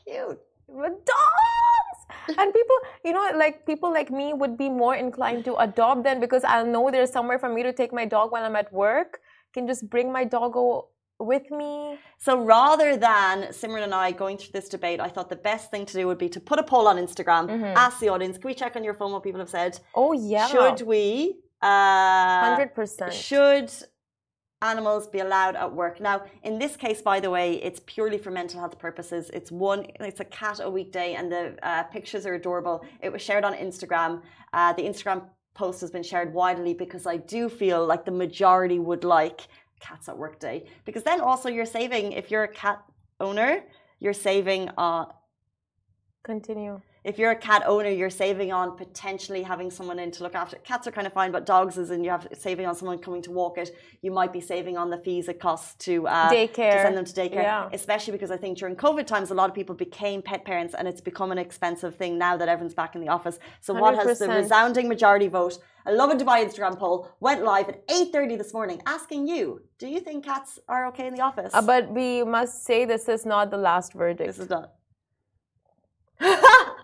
Cute. 0.04 0.38
dogs 0.68 2.00
and 2.38 2.52
people 2.52 2.76
you 3.04 3.12
know 3.12 3.30
like 3.36 3.64
people 3.66 3.90
like 3.92 4.10
me 4.10 4.32
would 4.32 4.56
be 4.56 4.68
more 4.68 4.94
inclined 4.94 5.44
to 5.44 5.54
adopt 5.56 6.02
them 6.04 6.18
because 6.20 6.42
i'll 6.44 6.66
know 6.66 6.90
there's 6.90 7.10
somewhere 7.12 7.38
for 7.38 7.48
me 7.48 7.62
to 7.62 7.72
take 7.72 7.92
my 7.92 8.04
dog 8.04 8.32
while 8.32 8.44
i'm 8.44 8.56
at 8.56 8.72
work 8.72 9.20
can 9.54 9.66
just 9.66 9.88
bring 9.88 10.12
my 10.12 10.24
doggo 10.24 10.88
with 11.18 11.50
me 11.50 11.98
So 12.18 12.32
rather 12.38 12.96
than 12.96 13.34
Simran 13.58 13.84
and 13.84 13.94
I 13.94 14.12
going 14.12 14.36
through 14.38 14.52
this 14.52 14.68
debate, 14.68 15.00
I 15.00 15.08
thought 15.08 15.28
the 15.30 15.42
best 15.50 15.70
thing 15.70 15.86
to 15.86 15.94
do 15.98 16.06
would 16.08 16.18
be 16.18 16.28
to 16.36 16.40
put 16.40 16.58
a 16.58 16.62
poll 16.62 16.86
on 16.88 16.96
Instagram, 16.98 17.44
ask 17.74 18.00
the 18.00 18.10
audience, 18.10 18.36
can 18.36 18.48
we 18.48 18.54
check 18.54 18.76
on 18.76 18.84
your 18.84 18.92
phone 18.92 19.12
what 19.12 19.22
people 19.22 19.40
have 19.40 19.48
said? 19.48 19.72
oh 19.94 20.12
yeah 20.12 20.46
Should 20.46 20.82
we 20.92 21.36
uh, 21.62 22.56
100% 22.58 23.12
should 23.12 23.70
animals 24.62 25.06
be 25.06 25.18
allowed 25.18 25.54
at 25.54 25.70
work. 25.70 26.00
Now 26.00 26.22
in 26.42 26.58
this 26.58 26.76
case 26.76 27.02
by 27.02 27.20
the 27.20 27.30
way 27.30 27.54
it's 27.62 27.80
purely 27.86 28.18
for 28.18 28.30
mental 28.30 28.60
health 28.60 28.78
purposes. 28.78 29.30
It's 29.34 29.52
one 29.52 29.86
it's 30.00 30.20
a 30.20 30.25
cat 30.25 30.60
a 30.60 30.70
weekday 30.70 31.14
and 31.14 31.30
the 31.30 31.56
uh, 31.62 31.82
pictures 31.84 32.25
are 32.25 32.34
adorable. 32.34 32.84
It 33.02 33.12
was 33.12 33.20
shared 33.20 33.44
on 33.44 33.52
instagram. 33.54 34.22
Uh, 34.52 34.72
the 34.72 34.82
instagram 34.82 35.25
post 35.54 35.80
has 35.80 35.90
been 35.90 36.02
shared 36.02 36.34
widely 36.34 36.75
because 36.75 37.06
i 37.06 37.16
do 37.16 37.49
feel 37.49 37.86
like 37.86 38.04
the 38.04 38.10
majority 38.10 38.78
would 38.78 39.04
like 39.04 39.49
cats 39.80 40.08
at 40.08 40.16
work 40.16 40.38
day. 40.38 40.66
Because 40.86 41.02
then 41.02 41.21
also 41.21 41.49
you're 41.49 41.66
saving 41.66 42.12
if 42.12 42.30
you're 42.30 42.45
a 42.45 42.49
cat 42.49 42.82
owner 43.21 43.62
you're 43.99 44.12
saving 44.12 44.71
on 44.76 45.12
continue 46.23 46.80
if 47.06 47.21
you're 47.21 47.30
a 47.30 47.36
cat 47.36 47.62
owner, 47.66 47.88
you're 47.88 48.10
saving 48.10 48.50
on 48.52 48.76
potentially 48.76 49.42
having 49.45 49.71
someone 49.71 50.00
in 50.00 50.10
to 50.10 50.25
look 50.25 50.34
after. 50.34 50.56
Cats 50.71 50.88
are 50.88 50.90
kind 50.90 51.06
of 51.06 51.12
fine, 51.12 51.30
but 51.30 51.47
dogs 51.47 51.78
is 51.78 51.90
and 51.90 52.04
you 52.04 52.10
have 52.10 52.26
saving 52.36 52.66
on 52.66 52.75
someone 52.75 52.99
coming 52.99 53.23
to 53.23 53.30
walk 53.30 53.58
it. 53.58 53.71
You 54.02 54.10
might 54.10 54.32
be 54.32 54.40
saving 54.40 54.76
on 54.76 54.90
the 54.90 54.99
fees 54.99 55.28
it 55.28 55.38
costs 55.38 55.75
to 55.86 56.08
uh, 56.08 56.28
Daycare. 56.32 56.73
to 56.73 56.82
send 56.82 56.97
them 56.97 57.04
to 57.04 57.12
daycare. 57.12 57.47
Yeah. 57.50 57.69
Especially 57.73 58.10
because 58.10 58.32
I 58.32 58.36
think 58.36 58.58
during 58.58 58.75
COVID 58.75 59.06
times, 59.06 59.30
a 59.30 59.34
lot 59.34 59.49
of 59.49 59.54
people 59.54 59.76
became 59.76 60.21
pet 60.21 60.45
parents, 60.45 60.75
and 60.76 60.88
it's 60.88 61.00
become 61.00 61.30
an 61.30 61.38
expensive 61.38 61.95
thing 61.95 62.19
now 62.19 62.36
that 62.36 62.49
everyone's 62.49 62.75
back 62.75 62.97
in 62.97 63.00
the 63.00 63.08
office. 63.08 63.38
So 63.60 63.73
what 63.73 63.95
has 63.95 64.19
the 64.19 64.28
resounding 64.28 64.88
majority 64.88 65.28
vote? 65.28 65.58
I 65.86 65.92
love 65.92 66.10
A 66.10 66.16
Dubai 66.16 66.45
Instagram 66.45 66.76
poll 66.76 67.08
went 67.21 67.45
live 67.45 67.69
at 67.69 67.86
8:30 67.86 68.36
this 68.36 68.52
morning, 68.52 68.82
asking 68.84 69.28
you: 69.28 69.60
Do 69.78 69.86
you 69.86 70.00
think 70.00 70.25
cats 70.25 70.58
are 70.69 70.88
okay 70.88 71.06
in 71.06 71.14
the 71.14 71.21
office? 71.21 71.52
Uh, 71.54 71.62
but 71.62 71.88
we 71.88 72.25
must 72.25 72.64
say 72.64 72.84
this 72.84 73.08
is 73.08 73.25
not 73.25 73.52
the 73.52 73.62
last 73.69 73.92
verdict 73.92 74.26
this 74.26 74.40
is 74.40 74.50
not. 74.50 74.73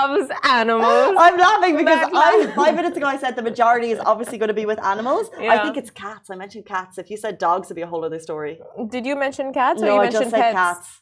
loves 0.00 0.30
animals 0.44 1.16
I'm 1.18 1.36
laughing 1.38 1.76
because 1.76 2.08
I 2.12 2.52
five 2.54 2.74
minutes 2.74 2.96
ago 2.96 3.06
I 3.06 3.18
said 3.18 3.36
the 3.36 3.42
majority 3.42 3.90
is 3.90 4.00
obviously 4.00 4.38
going 4.38 4.48
to 4.48 4.54
be 4.54 4.66
with 4.66 4.82
animals. 4.84 5.30
I 5.38 5.58
think 5.62 5.76
it's 5.76 5.90
cats. 5.90 6.30
I 6.30 6.36
mentioned 6.36 6.66
cats. 6.66 6.98
If 6.98 7.10
you 7.10 7.16
said 7.16 7.38
dogs, 7.38 7.66
it'd 7.66 7.76
be 7.76 7.82
a 7.82 7.86
whole 7.86 8.04
other 8.04 8.18
story. 8.18 8.60
did 8.90 9.06
you 9.06 9.16
mention 9.16 9.52
cats 9.52 9.82
or 9.82 9.86
no, 9.86 9.94
you 9.94 10.00
I 10.00 10.04
mentioned 10.04 10.22
just 10.22 10.30
said 10.30 10.42
pets 10.42 10.54
cats. 10.54 11.00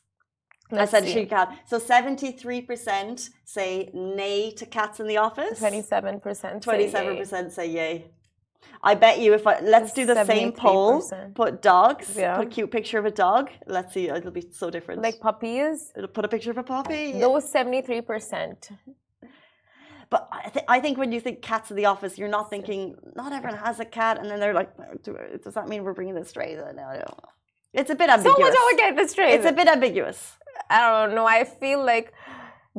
I 0.70 0.76
Let's 0.76 0.90
said 0.90 1.08
she 1.08 1.24
cat. 1.24 1.56
So 1.66 1.78
seventy-three 1.78 2.62
percent 2.62 3.30
say 3.44 3.90
nay 3.94 4.50
to 4.52 4.66
cats 4.66 5.00
in 5.00 5.06
the 5.06 5.16
office. 5.16 5.58
27% 5.60 6.62
Twenty-seven 6.62 7.16
percent 7.16 7.52
say 7.52 7.66
yay. 7.70 8.10
I 8.82 8.94
bet 8.94 9.18
you 9.20 9.34
if 9.34 9.46
I 9.46 9.60
let's 9.60 9.92
do 9.92 10.06
the 10.06 10.24
same 10.24 10.52
poll. 10.52 11.02
Put 11.34 11.62
dogs. 11.62 12.14
Yeah. 12.16 12.36
Put 12.36 12.46
a 12.46 12.50
cute 12.50 12.70
picture 12.70 12.98
of 12.98 13.06
a 13.06 13.10
dog. 13.10 13.50
Let's 13.66 13.92
see. 13.94 14.08
It'll 14.08 14.30
be 14.30 14.46
so 14.52 14.70
different. 14.70 15.02
like 15.02 15.20
puppies 15.20 15.92
it'll 15.96 16.08
put 16.08 16.24
a 16.24 16.28
picture 16.28 16.50
of 16.50 16.58
a 16.58 16.62
puppy. 16.62 17.12
those 17.18 17.52
73% 17.52 18.70
But 20.10 20.28
I, 20.32 20.48
th- 20.48 20.64
I 20.68 20.80
think 20.80 20.96
when 20.96 21.12
you 21.12 21.20
think 21.20 21.42
cats 21.42 21.70
in 21.70 21.76
the 21.76 21.86
office, 21.86 22.16
you're 22.18 22.28
not 22.38 22.48
thinking 22.50 22.94
not 23.14 23.32
everyone 23.32 23.58
has 23.58 23.78
a 23.80 23.84
cat, 23.84 24.18
and 24.18 24.30
then 24.30 24.40
they're 24.40 24.54
like, 24.54 24.70
does 25.44 25.54
that 25.54 25.68
mean 25.68 25.84
we're 25.84 25.92
bringing 25.92 26.14
this 26.14 26.30
straight? 26.30 26.56
No, 26.56 26.72
don't. 26.72 27.20
It's 27.74 27.90
a 27.90 27.94
bit 27.94 28.08
ambiguous. 28.08 28.36
Someone 28.36 28.52
don't 28.52 28.78
get 28.78 28.96
this 28.96 29.10
straight. 29.10 29.34
it's 29.34 29.44
a 29.46 29.52
bit 29.52 29.68
ambiguous. 29.68 30.36
I 30.70 31.06
don't 31.06 31.14
know. 31.14 31.26
I 31.26 31.44
feel 31.44 31.84
like 31.84 32.12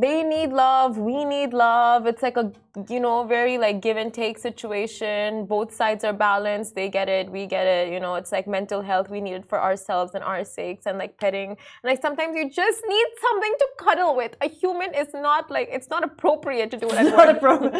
they 0.01 0.23
need 0.23 0.51
love. 0.51 0.97
We 0.97 1.25
need 1.25 1.53
love. 1.53 2.07
It's 2.07 2.21
like 2.23 2.37
a 2.37 2.51
you 2.89 2.99
know 2.99 3.23
very 3.23 3.57
like 3.57 3.81
give 3.81 3.97
and 3.97 4.13
take 4.13 4.37
situation. 4.37 5.45
Both 5.45 5.73
sides 5.73 6.03
are 6.03 6.13
balanced. 6.13 6.75
They 6.75 6.89
get 6.89 7.09
it. 7.09 7.29
We 7.31 7.45
get 7.47 7.65
it. 7.67 7.91
You 7.93 7.99
know, 7.99 8.15
it's 8.15 8.31
like 8.31 8.47
mental 8.47 8.81
health. 8.81 9.09
We 9.09 9.21
need 9.21 9.33
it 9.33 9.45
for 9.49 9.59
ourselves 9.61 10.13
and 10.15 10.23
our 10.23 10.43
sakes, 10.45 10.85
and 10.85 10.97
like 10.97 11.17
petting. 11.17 11.49
And 11.51 11.57
like 11.83 12.01
sometimes 12.01 12.35
you 12.37 12.49
just 12.49 12.81
need 12.87 13.07
something 13.21 13.53
to 13.59 13.67
cuddle 13.79 14.15
with. 14.15 14.35
A 14.41 14.49
human 14.49 14.93
is 14.93 15.09
not 15.13 15.49
like 15.51 15.69
it's 15.71 15.89
not 15.89 16.03
appropriate 16.03 16.71
to 16.71 16.77
do 16.77 16.89
it 16.91 16.97
at 16.97 17.09
Not 17.09 17.29
a 17.29 17.33
work. 17.33 17.39
problem. 17.39 17.73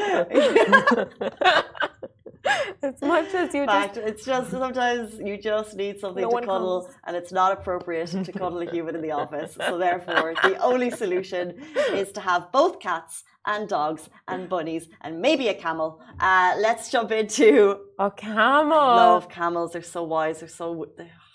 as 2.83 3.01
much 3.01 3.33
as 3.33 3.53
you 3.53 3.65
just. 3.65 3.97
It's 3.97 4.25
just 4.25 4.51
sometimes 4.51 5.19
you 5.19 5.37
just 5.37 5.75
need 5.75 5.99
something 5.99 6.23
No 6.23 6.29
to 6.31 6.45
cuddle, 6.45 6.81
comes. 6.83 6.95
and 7.05 7.15
it's 7.15 7.31
not 7.31 7.51
appropriate 7.57 8.07
to 8.27 8.31
cuddle 8.31 8.59
a 8.61 8.69
human 8.75 8.95
in 8.95 9.01
the 9.01 9.11
office. 9.11 9.55
So 9.67 9.77
therefore, 9.77 10.33
the 10.43 10.57
only 10.57 10.89
solution 10.91 11.45
is 11.91 12.11
to 12.13 12.21
have 12.21 12.51
both 12.51 12.79
cats 12.79 13.23
and 13.45 13.67
dogs 13.69 14.09
and 14.27 14.49
bunnies 14.49 14.87
and 15.01 15.19
maybe 15.21 15.47
a 15.47 15.53
camel. 15.53 16.01
Uh, 16.19 16.53
let's 16.59 16.91
jump 16.91 17.11
into 17.11 17.79
a 17.97 18.11
camel. 18.11 18.77
love 18.77 19.29
camels. 19.29 19.71
They're 19.73 19.81
so 19.81 20.03
wise. 20.03 20.39
They're 20.39 20.49
so 20.49 20.85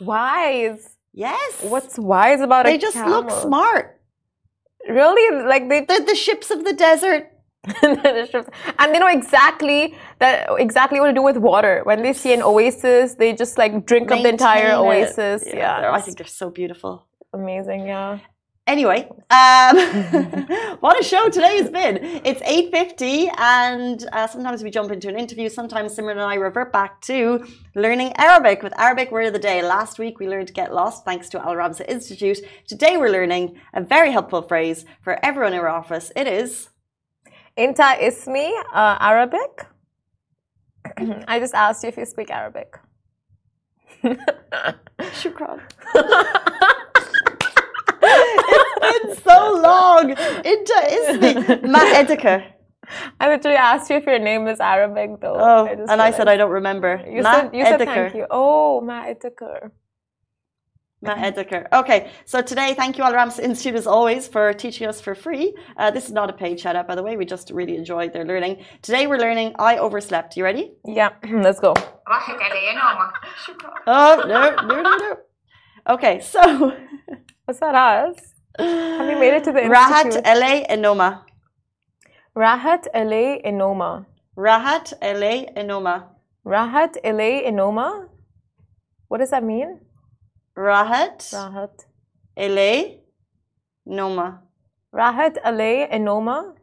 Wise. 0.01 0.97
yes. 1.13 1.63
What's 1.63 1.99
wise 1.99 2.41
about 2.41 2.67
a 2.67 2.71
they 2.71 2.79
just 2.79 2.97
look 2.97 3.31
smart. 3.31 4.01
Really? 4.89 5.45
Like 5.47 5.69
they 5.69 5.81
They're 5.85 6.01
the 6.01 6.15
ships 6.15 6.51
of 6.51 6.65
the 6.65 6.73
desert. 6.75 7.31
and 7.83 8.95
they 8.95 8.99
know 8.99 9.09
exactly 9.09 9.97
that 10.19 10.49
exactly 10.59 11.01
what 11.01 11.07
to 11.07 11.13
do 11.13 11.23
with 11.23 11.37
water. 11.37 11.81
When 11.85 12.03
they 12.03 12.13
see 12.13 12.33
an 12.33 12.43
oasis, 12.43 13.15
they 13.15 13.33
just 13.33 13.57
like 13.59 13.87
drink 13.87 14.11
up 14.11 14.23
the 14.23 14.29
entire 14.29 14.71
it. 14.71 14.75
oasis. 14.75 15.45
Yeah, 15.47 15.81
they're- 15.81 15.91
I 15.91 16.01
think 16.01 16.19
they're 16.19 16.27
so 16.27 16.51
beautiful. 16.51 17.07
amazing. 17.33 17.87
Yeah. 17.87 18.19
Anyway, 18.67 19.07
um, 19.29 19.77
what 20.81 20.99
a 20.99 21.05
show 21.05 21.29
today 21.29 21.59
has 21.59 21.69
been. 21.69 21.99
It's 22.25 22.41
8.50 22.41 23.31
and 23.37 24.07
uh, 24.11 24.27
sometimes 24.27 24.63
we 24.65 24.71
jump 24.71 24.91
into 24.91 25.11
an 25.11 25.19
interview. 25.19 25.51
Sometimes 25.51 25.95
Simran 25.95 26.13
and 26.13 26.23
I 26.23 26.37
revert 26.37 26.73
back 26.73 27.03
to 27.03 27.45
learning 27.75 28.15
Arabic 28.17 28.63
with 28.63 28.73
Arabic 28.79 29.13
Word 29.13 29.27
of 29.27 29.35
the 29.35 29.39
Day. 29.39 29.63
Last 29.63 29.99
week 29.99 30.19
we 30.19 30.29
learned 30.29 30.55
Get 30.55 30.73
Lost 30.73 31.05
thanks 31.05 31.29
to 31.31 31.41
Al 31.47 31.55
Ramza 31.57 31.87
Institute. 31.87 32.39
Today 32.67 32.97
we're 32.97 33.11
learning 33.11 33.61
a 33.75 33.83
very 33.83 34.11
helpful 34.11 34.41
phrase 34.41 34.87
for 35.03 35.23
everyone 35.23 35.53
in 35.53 35.59
our 35.59 35.69
office. 35.69 36.11
It 36.17 36.27
is... 36.27 36.71
Inta 37.57 37.97
Ismi, 38.01 38.51
uh, 38.73 38.97
Arabic. 39.01 39.67
I 41.29 41.39
just 41.39 41.55
asked 41.55 41.83
you 41.85 41.89
if 41.89 41.97
you 41.97 42.05
speak 42.05 42.31
Arabic. 42.31 42.77
Shukran. 44.03 45.61
it's 48.03 48.81
been 48.81 49.17
so 49.23 49.61
long. 49.63 50.11
Inta 50.11 50.81
Ismi. 50.99 51.63
Ma 51.71 51.79
Edika. 52.01 52.51
I 53.21 53.29
literally 53.29 53.57
asked 53.57 53.89
you 53.89 53.97
if 53.97 54.05
your 54.05 54.19
name 54.19 54.47
is 54.49 54.61
Arabic, 54.61 55.21
though. 55.21 55.37
Oh, 55.39 55.75
just 55.75 55.91
and 55.91 56.03
I 56.03 56.11
said. 56.11 56.29
I 56.29 56.37
don't 56.37 56.51
remember. 56.51 57.03
You 57.09 57.23
Ma 57.23 57.33
said 57.33 57.55
you 57.55 57.65
said 57.65 57.81
Edikar. 57.81 57.87
thank 57.87 58.15
you. 58.17 58.27
Oh, 58.31 58.81
Ma 58.83 59.05
Edikar. 59.05 59.71
Ma 61.05 61.15
mm-hmm. 61.17 61.75
Okay, 61.75 62.11
so 62.25 62.41
today, 62.41 62.73
thank 62.75 62.97
you, 62.97 63.05
All 63.05 63.13
Rams 63.13 63.39
Institute, 63.39 63.75
as 63.75 63.87
always, 63.87 64.27
for 64.27 64.55
teaching 64.55 64.89
us 64.89 65.03
for 65.03 65.15
free. 65.15 65.55
Uh, 65.77 65.91
this 65.91 66.07
is 66.07 66.13
not 66.13 66.31
a 66.31 66.33
paid 66.33 66.59
shout 66.59 66.77
out, 66.77 66.89
by 66.89 66.95
the 66.95 67.03
way. 67.03 67.17
We 67.19 67.27
just 67.27 67.51
really 67.51 67.77
enjoyed 67.77 68.15
their 68.15 68.25
learning. 68.25 68.65
Today, 68.81 69.07
we're 69.07 69.19
learning 69.19 69.55
I 69.59 69.77
overslept. 69.77 70.35
You 70.37 70.45
ready? 70.45 70.73
Yeah, 70.87 71.11
let's 71.31 71.61
go. 71.61 71.75
oh, 73.87 74.23
no, 74.27 74.55
no, 74.67 74.83
no, 74.83 74.97
no. 74.97 75.17
Okay, 75.91 76.21
so. 76.21 76.41
What's 77.45 77.61
that, 77.61 77.75
us? 77.75 78.17
Have 78.59 79.07
we 79.07 79.15
made 79.17 79.35
it 79.35 79.45
to 79.45 79.53
the 79.53 79.65
Institute? 79.65 80.25
Rahat 80.25 80.25
LA 80.25 80.65
Enoma. 80.75 81.23
Rahat 82.35 82.87
LA 82.95 83.41
Enoma. 83.45 84.07
Rahat 84.39 84.95
LA 85.03 85.53
Enoma. 85.61 86.07
Rahat 86.47 86.97
LA 87.05 87.43
Enoma? 87.51 88.09
What 89.09 89.19
does 89.19 89.31
that 89.31 89.45
mean? 89.45 89.81
Rahat 90.57 91.19
Rahat. 91.35 91.85
LA 92.37 93.03
Noma. 93.87 94.43
Rahat 94.95 95.37
LA 95.45 95.87
Enoma. 95.91 96.55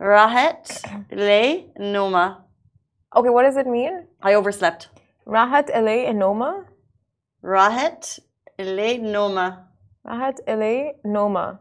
Rahat 0.00 0.80
LA 1.12 1.68
Noma. 1.78 2.44
Okay, 3.14 3.28
what 3.28 3.42
does 3.42 3.56
it 3.56 3.66
mean? 3.66 4.06
I 4.22 4.34
overslept. 4.34 4.88
Rahat 5.26 5.68
LA 5.68 6.08
Enoma. 6.08 6.64
Rahat 7.44 8.18
LA 8.58 8.96
Noma. 8.96 9.68
Rahat 10.06 10.40
LA 10.48 10.92
Noma. 11.04 11.60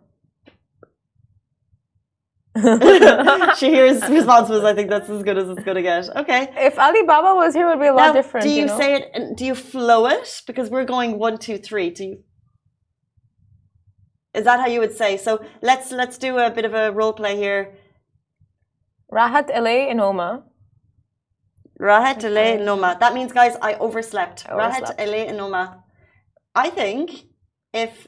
She 3.58 3.70
hears 3.70 4.02
responses. 4.08 4.64
I 4.64 4.74
think 4.76 4.90
that's 4.90 5.10
as 5.10 5.24
good 5.24 5.38
as 5.38 5.50
it's 5.50 5.64
going 5.64 5.76
to 5.76 5.82
get. 5.82 6.08
Okay. 6.16 6.50
If 6.56 6.78
Alibaba 6.78 7.34
was 7.36 7.54
here, 7.56 7.68
it 7.68 7.72
would 7.72 7.80
be 7.82 7.88
a 7.88 7.94
lot 7.94 8.08
Now, 8.08 8.14
different. 8.14 8.44
do 8.46 8.52
you, 8.52 8.66
know? 8.68 8.78
say 8.78 8.94
it? 8.96 9.10
and 9.14 9.36
Do 9.36 9.44
you 9.46 9.56
flow 9.56 10.06
it? 10.08 10.42
Because 10.46 10.70
we're 10.70 10.86
going 10.86 11.18
one, 11.18 11.38
two, 11.38 11.58
three. 11.58 11.90
Do 11.90 12.04
you? 12.04 12.24
Is 14.36 14.46
that 14.46 14.60
how 14.60 14.68
you 14.68 14.80
would 14.80 14.96
say? 14.96 15.18
So 15.18 15.44
let's 15.62 15.92
let's 15.92 16.18
do 16.18 16.38
a 16.40 16.50
bit 16.50 16.66
of 16.66 16.74
a 16.74 16.92
role 16.92 17.14
play 17.14 17.36
here. 17.38 17.76
Rahat 19.12 19.50
LA 19.50 19.92
Enoma. 19.94 20.44
Rahat 21.80 22.24
ele 22.24 22.64
noma. 22.64 22.98
That 23.00 23.14
means, 23.14 23.32
guys, 23.34 23.56
I 23.62 23.74
overslept. 23.76 24.46
I 24.48 24.54
Rahat 24.54 24.82
overslept. 24.82 25.00
ele 25.02 25.34
noma. 25.36 25.84
I 26.56 26.70
think 26.70 27.26
if 27.74 28.08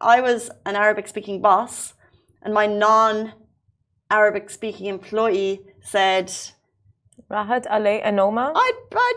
I 0.00 0.20
was 0.20 0.50
an 0.66 0.76
Arabic 0.76 1.08
speaking 1.08 1.40
boss 1.40 1.94
and 2.42 2.52
my 2.54 2.66
non 2.66 3.32
Arabic 4.10 4.50
speaking 4.50 4.86
employee 4.86 5.60
said, 5.80 6.28
Rahat 7.30 7.66
LA 7.66 8.00
Anoma? 8.06 8.52
I'd, 8.54 8.80
I'd, 8.92 9.14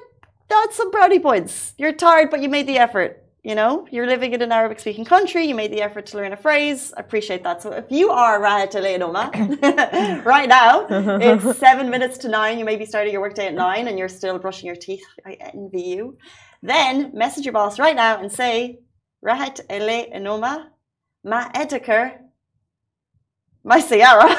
that's 0.50 0.78
some 0.78 0.92
brownie 0.92 1.20
points. 1.20 1.74
You're 1.78 1.94
tired, 1.94 2.30
but 2.32 2.42
you 2.42 2.50
made 2.50 2.68
the 2.68 2.78
effort. 2.78 3.24
You 3.44 3.56
know, 3.56 3.88
you're 3.90 4.06
living 4.06 4.34
in 4.34 4.42
an 4.42 4.52
Arabic 4.52 4.82
speaking 4.82 5.06
country, 5.06 5.46
you 5.46 5.56
made 5.56 5.72
the 5.72 5.82
effort 5.82 6.08
to 6.08 6.18
learn 6.18 6.34
a 6.34 6.38
phrase. 6.38 6.92
I 6.98 7.00
appreciate 7.00 7.42
that. 7.44 7.62
So 7.62 7.72
if 7.72 7.86
you 7.90 8.10
are 8.10 8.42
Rahat 8.42 8.76
ele 8.76 9.00
Anoma 9.00 10.24
right 10.26 10.50
now, 10.50 10.86
it's 10.90 11.58
seven 11.58 11.90
minutes 11.90 12.18
to 12.20 12.28
nine. 12.28 12.60
You 12.60 12.66
may 12.66 12.76
be 12.76 12.86
starting 12.86 13.14
your 13.14 13.22
workday 13.22 13.48
at 13.48 13.54
nine 13.54 13.88
and 13.88 13.98
you're 13.98 14.10
still 14.10 14.38
brushing 14.40 14.68
your 14.68 14.76
teeth. 14.76 15.06
I 15.26 15.38
envy 15.40 15.84
you. 15.84 16.18
Then 16.62 17.12
message 17.14 17.46
your 17.46 17.54
boss 17.54 17.80
right 17.80 17.96
now 17.96 18.20
and 18.20 18.30
say, 18.30 18.80
Rahat 19.26 19.62
ele 19.70 20.08
Anoma, 20.14 20.66
ma 21.24 21.50
ediker, 21.52 22.18
my 23.64 23.80
Sayara. 23.80 24.38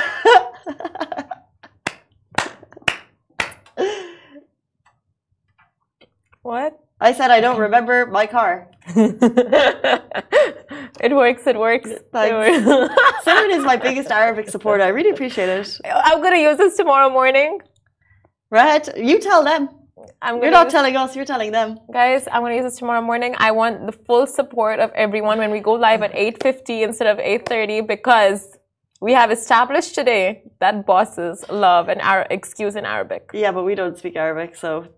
What? 6.43 6.79
I 7.01 7.13
said 7.13 7.31
I 7.31 7.41
don't 7.41 7.59
remember 7.59 8.07
my 8.07 8.27
car. 8.27 8.69
it 8.97 10.03
works. 11.15 11.47
It 11.47 11.59
works. 11.59 11.91
Thanks. 12.13 12.67
Simon 13.25 13.51
is 13.53 13.65
my 13.65 13.77
biggest 13.77 14.11
Arabic 14.11 14.49
supporter. 14.51 14.83
I 14.85 14.89
really 14.89 15.11
appreciate 15.11 15.49
it. 15.49 15.81
I'm 15.85 16.23
gonna 16.23 16.39
use 16.39 16.59
this 16.59 16.77
tomorrow 16.77 17.11
morning. 17.11 17.61
Right? 18.51 18.87
You 18.97 19.19
tell 19.21 19.45
them. 19.45 19.69
I'm 20.23 20.43
You're 20.43 20.51
not 20.51 20.67
use- 20.67 20.73
telling 20.73 20.97
us, 20.97 21.15
you're 21.15 21.27
telling 21.27 21.53
them. 21.53 21.79
Guys, 21.93 22.27
I'm 22.33 22.43
gonna 22.43 22.55
use 22.57 22.65
this 22.65 22.77
tomorrow 22.79 23.03
morning. 23.03 23.35
I 23.39 23.51
want 23.51 23.85
the 23.87 23.93
full 23.93 24.27
support 24.27 24.81
of 24.81 24.91
everyone 24.93 25.39
when 25.39 25.51
we 25.51 25.61
go 25.61 25.73
live 25.75 26.03
at 26.03 26.13
8:50 26.15 26.83
instead 26.83 27.07
of 27.07 27.19
8:30 27.19 27.87
because 27.87 28.57
we 29.01 29.13
have 29.15 29.31
established 29.31 29.95
today 29.95 30.43
that 30.61 30.87
bosses 30.87 31.45
love 31.49 31.89
an 31.89 32.01
Ar- 32.01 32.27
excuse 32.31 32.77
in 32.77 32.85
Arabic. 32.85 33.31
Yeah, 33.33 33.53
but 33.53 33.65
we 33.65 33.75
don't 33.75 33.97
speak 33.97 34.17
Arabic, 34.17 34.55
so 34.57 34.89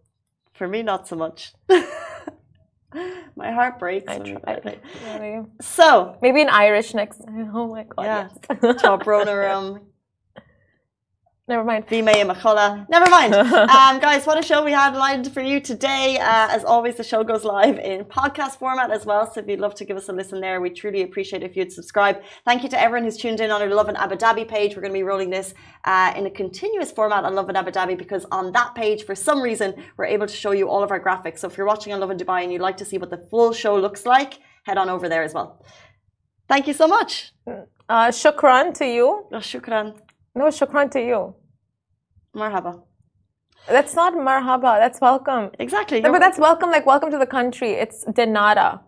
for 0.54 0.66
me, 0.68 0.82
not 0.82 1.06
so 1.08 1.16
much. 1.16 1.52
my 3.36 3.50
heart 3.52 3.78
breaks. 3.78 4.08
I 4.08 4.18
when 4.18 4.40
tried. 4.40 4.62
play. 4.62 4.78
Really. 5.14 5.46
So, 5.60 6.16
Maybe 6.20 6.40
in 6.40 6.48
Irish 6.48 6.94
next. 6.94 7.22
Oh 7.54 7.68
my 7.68 7.84
god. 7.84 8.04
Yeah. 8.04 8.28
Yes. 8.62 8.76
top 8.82 9.06
roner, 9.06 9.48
um, 9.48 9.80
Never 11.48 11.64
mind. 11.64 11.88
Vimei 11.88 12.24
Machola. 12.24 12.88
Never 12.88 13.10
mind. 13.10 13.34
um, 13.78 13.98
guys, 13.98 14.24
what 14.26 14.38
a 14.38 14.42
show 14.42 14.64
we 14.64 14.70
had 14.70 14.94
lined 14.94 15.32
for 15.32 15.42
you 15.42 15.60
today. 15.60 16.16
Uh, 16.20 16.48
as 16.50 16.64
always, 16.64 16.94
the 16.94 17.02
show 17.02 17.24
goes 17.24 17.42
live 17.42 17.80
in 17.80 18.04
podcast 18.04 18.58
format 18.60 18.92
as 18.92 19.04
well. 19.04 19.28
So 19.28 19.40
if 19.40 19.48
you'd 19.48 19.58
love 19.58 19.74
to 19.74 19.84
give 19.84 19.96
us 19.96 20.08
a 20.08 20.12
listen 20.12 20.40
there, 20.40 20.60
we 20.60 20.70
truly 20.70 21.02
appreciate 21.02 21.42
if 21.42 21.56
you'd 21.56 21.72
subscribe. 21.72 22.22
Thank 22.44 22.62
you 22.62 22.68
to 22.68 22.80
everyone 22.80 23.02
who's 23.02 23.16
tuned 23.16 23.40
in 23.40 23.50
on 23.50 23.60
our 23.60 23.68
Lovin 23.68 23.96
Abu 23.96 24.14
Dhabi 24.14 24.46
page. 24.46 24.76
We're 24.76 24.82
going 24.82 24.92
to 24.92 24.98
be 24.98 25.02
rolling 25.02 25.30
this 25.30 25.52
uh, 25.84 26.14
in 26.16 26.26
a 26.26 26.30
continuous 26.30 26.92
format 26.92 27.24
on 27.24 27.34
Lovin 27.34 27.56
Abu 27.56 27.72
Dhabi 27.72 27.98
because 27.98 28.24
on 28.30 28.52
that 28.52 28.76
page, 28.76 29.02
for 29.02 29.16
some 29.16 29.42
reason, 29.42 29.74
we're 29.96 30.04
able 30.04 30.28
to 30.28 30.36
show 30.36 30.52
you 30.52 30.68
all 30.68 30.84
of 30.84 30.92
our 30.92 31.00
graphics. 31.00 31.40
So 31.40 31.48
if 31.48 31.56
you're 31.56 31.66
watching 31.66 31.92
on 31.92 31.98
Lovin 31.98 32.18
Dubai 32.18 32.44
and 32.44 32.52
you'd 32.52 32.62
like 32.62 32.76
to 32.76 32.84
see 32.84 32.98
what 32.98 33.10
the 33.10 33.26
full 33.32 33.52
show 33.52 33.76
looks 33.76 34.06
like, 34.06 34.38
head 34.62 34.78
on 34.78 34.88
over 34.88 35.08
there 35.08 35.24
as 35.24 35.34
well. 35.34 35.60
Thank 36.48 36.68
you 36.68 36.72
so 36.72 36.86
much. 36.86 37.32
Uh, 37.46 38.12
shukran 38.12 38.74
to 38.74 38.86
you. 38.86 39.26
Oh, 39.32 39.38
shukran. 39.38 39.98
No, 40.34 40.46
shukran 40.46 40.90
to 40.92 41.00
you. 41.00 41.34
Marhaba. 42.34 42.82
That's 43.68 43.94
not 43.94 44.14
marhaba. 44.14 44.78
That's 44.78 45.00
welcome. 45.00 45.50
Exactly. 45.58 46.00
No, 46.00 46.10
but 46.10 46.20
that's 46.20 46.38
welcome. 46.38 46.70
Like 46.70 46.86
welcome 46.86 47.10
to 47.10 47.18
the 47.18 47.26
country. 47.26 47.72
It's 47.72 48.04
denada. 48.06 48.80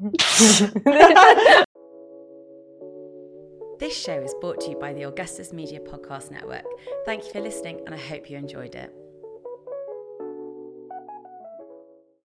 This 3.80 4.00
show 4.00 4.22
is 4.22 4.32
brought 4.40 4.60
to 4.62 4.70
you 4.70 4.78
by 4.78 4.92
the 4.92 5.02
Augustus 5.02 5.52
Media 5.52 5.80
Podcast 5.80 6.30
Network. 6.30 6.64
Thank 7.04 7.24
you 7.24 7.32
for 7.32 7.40
listening, 7.40 7.80
and 7.84 7.94
I 7.94 7.98
hope 7.98 8.30
you 8.30 8.38
enjoyed 8.38 8.74
it. 8.76 8.94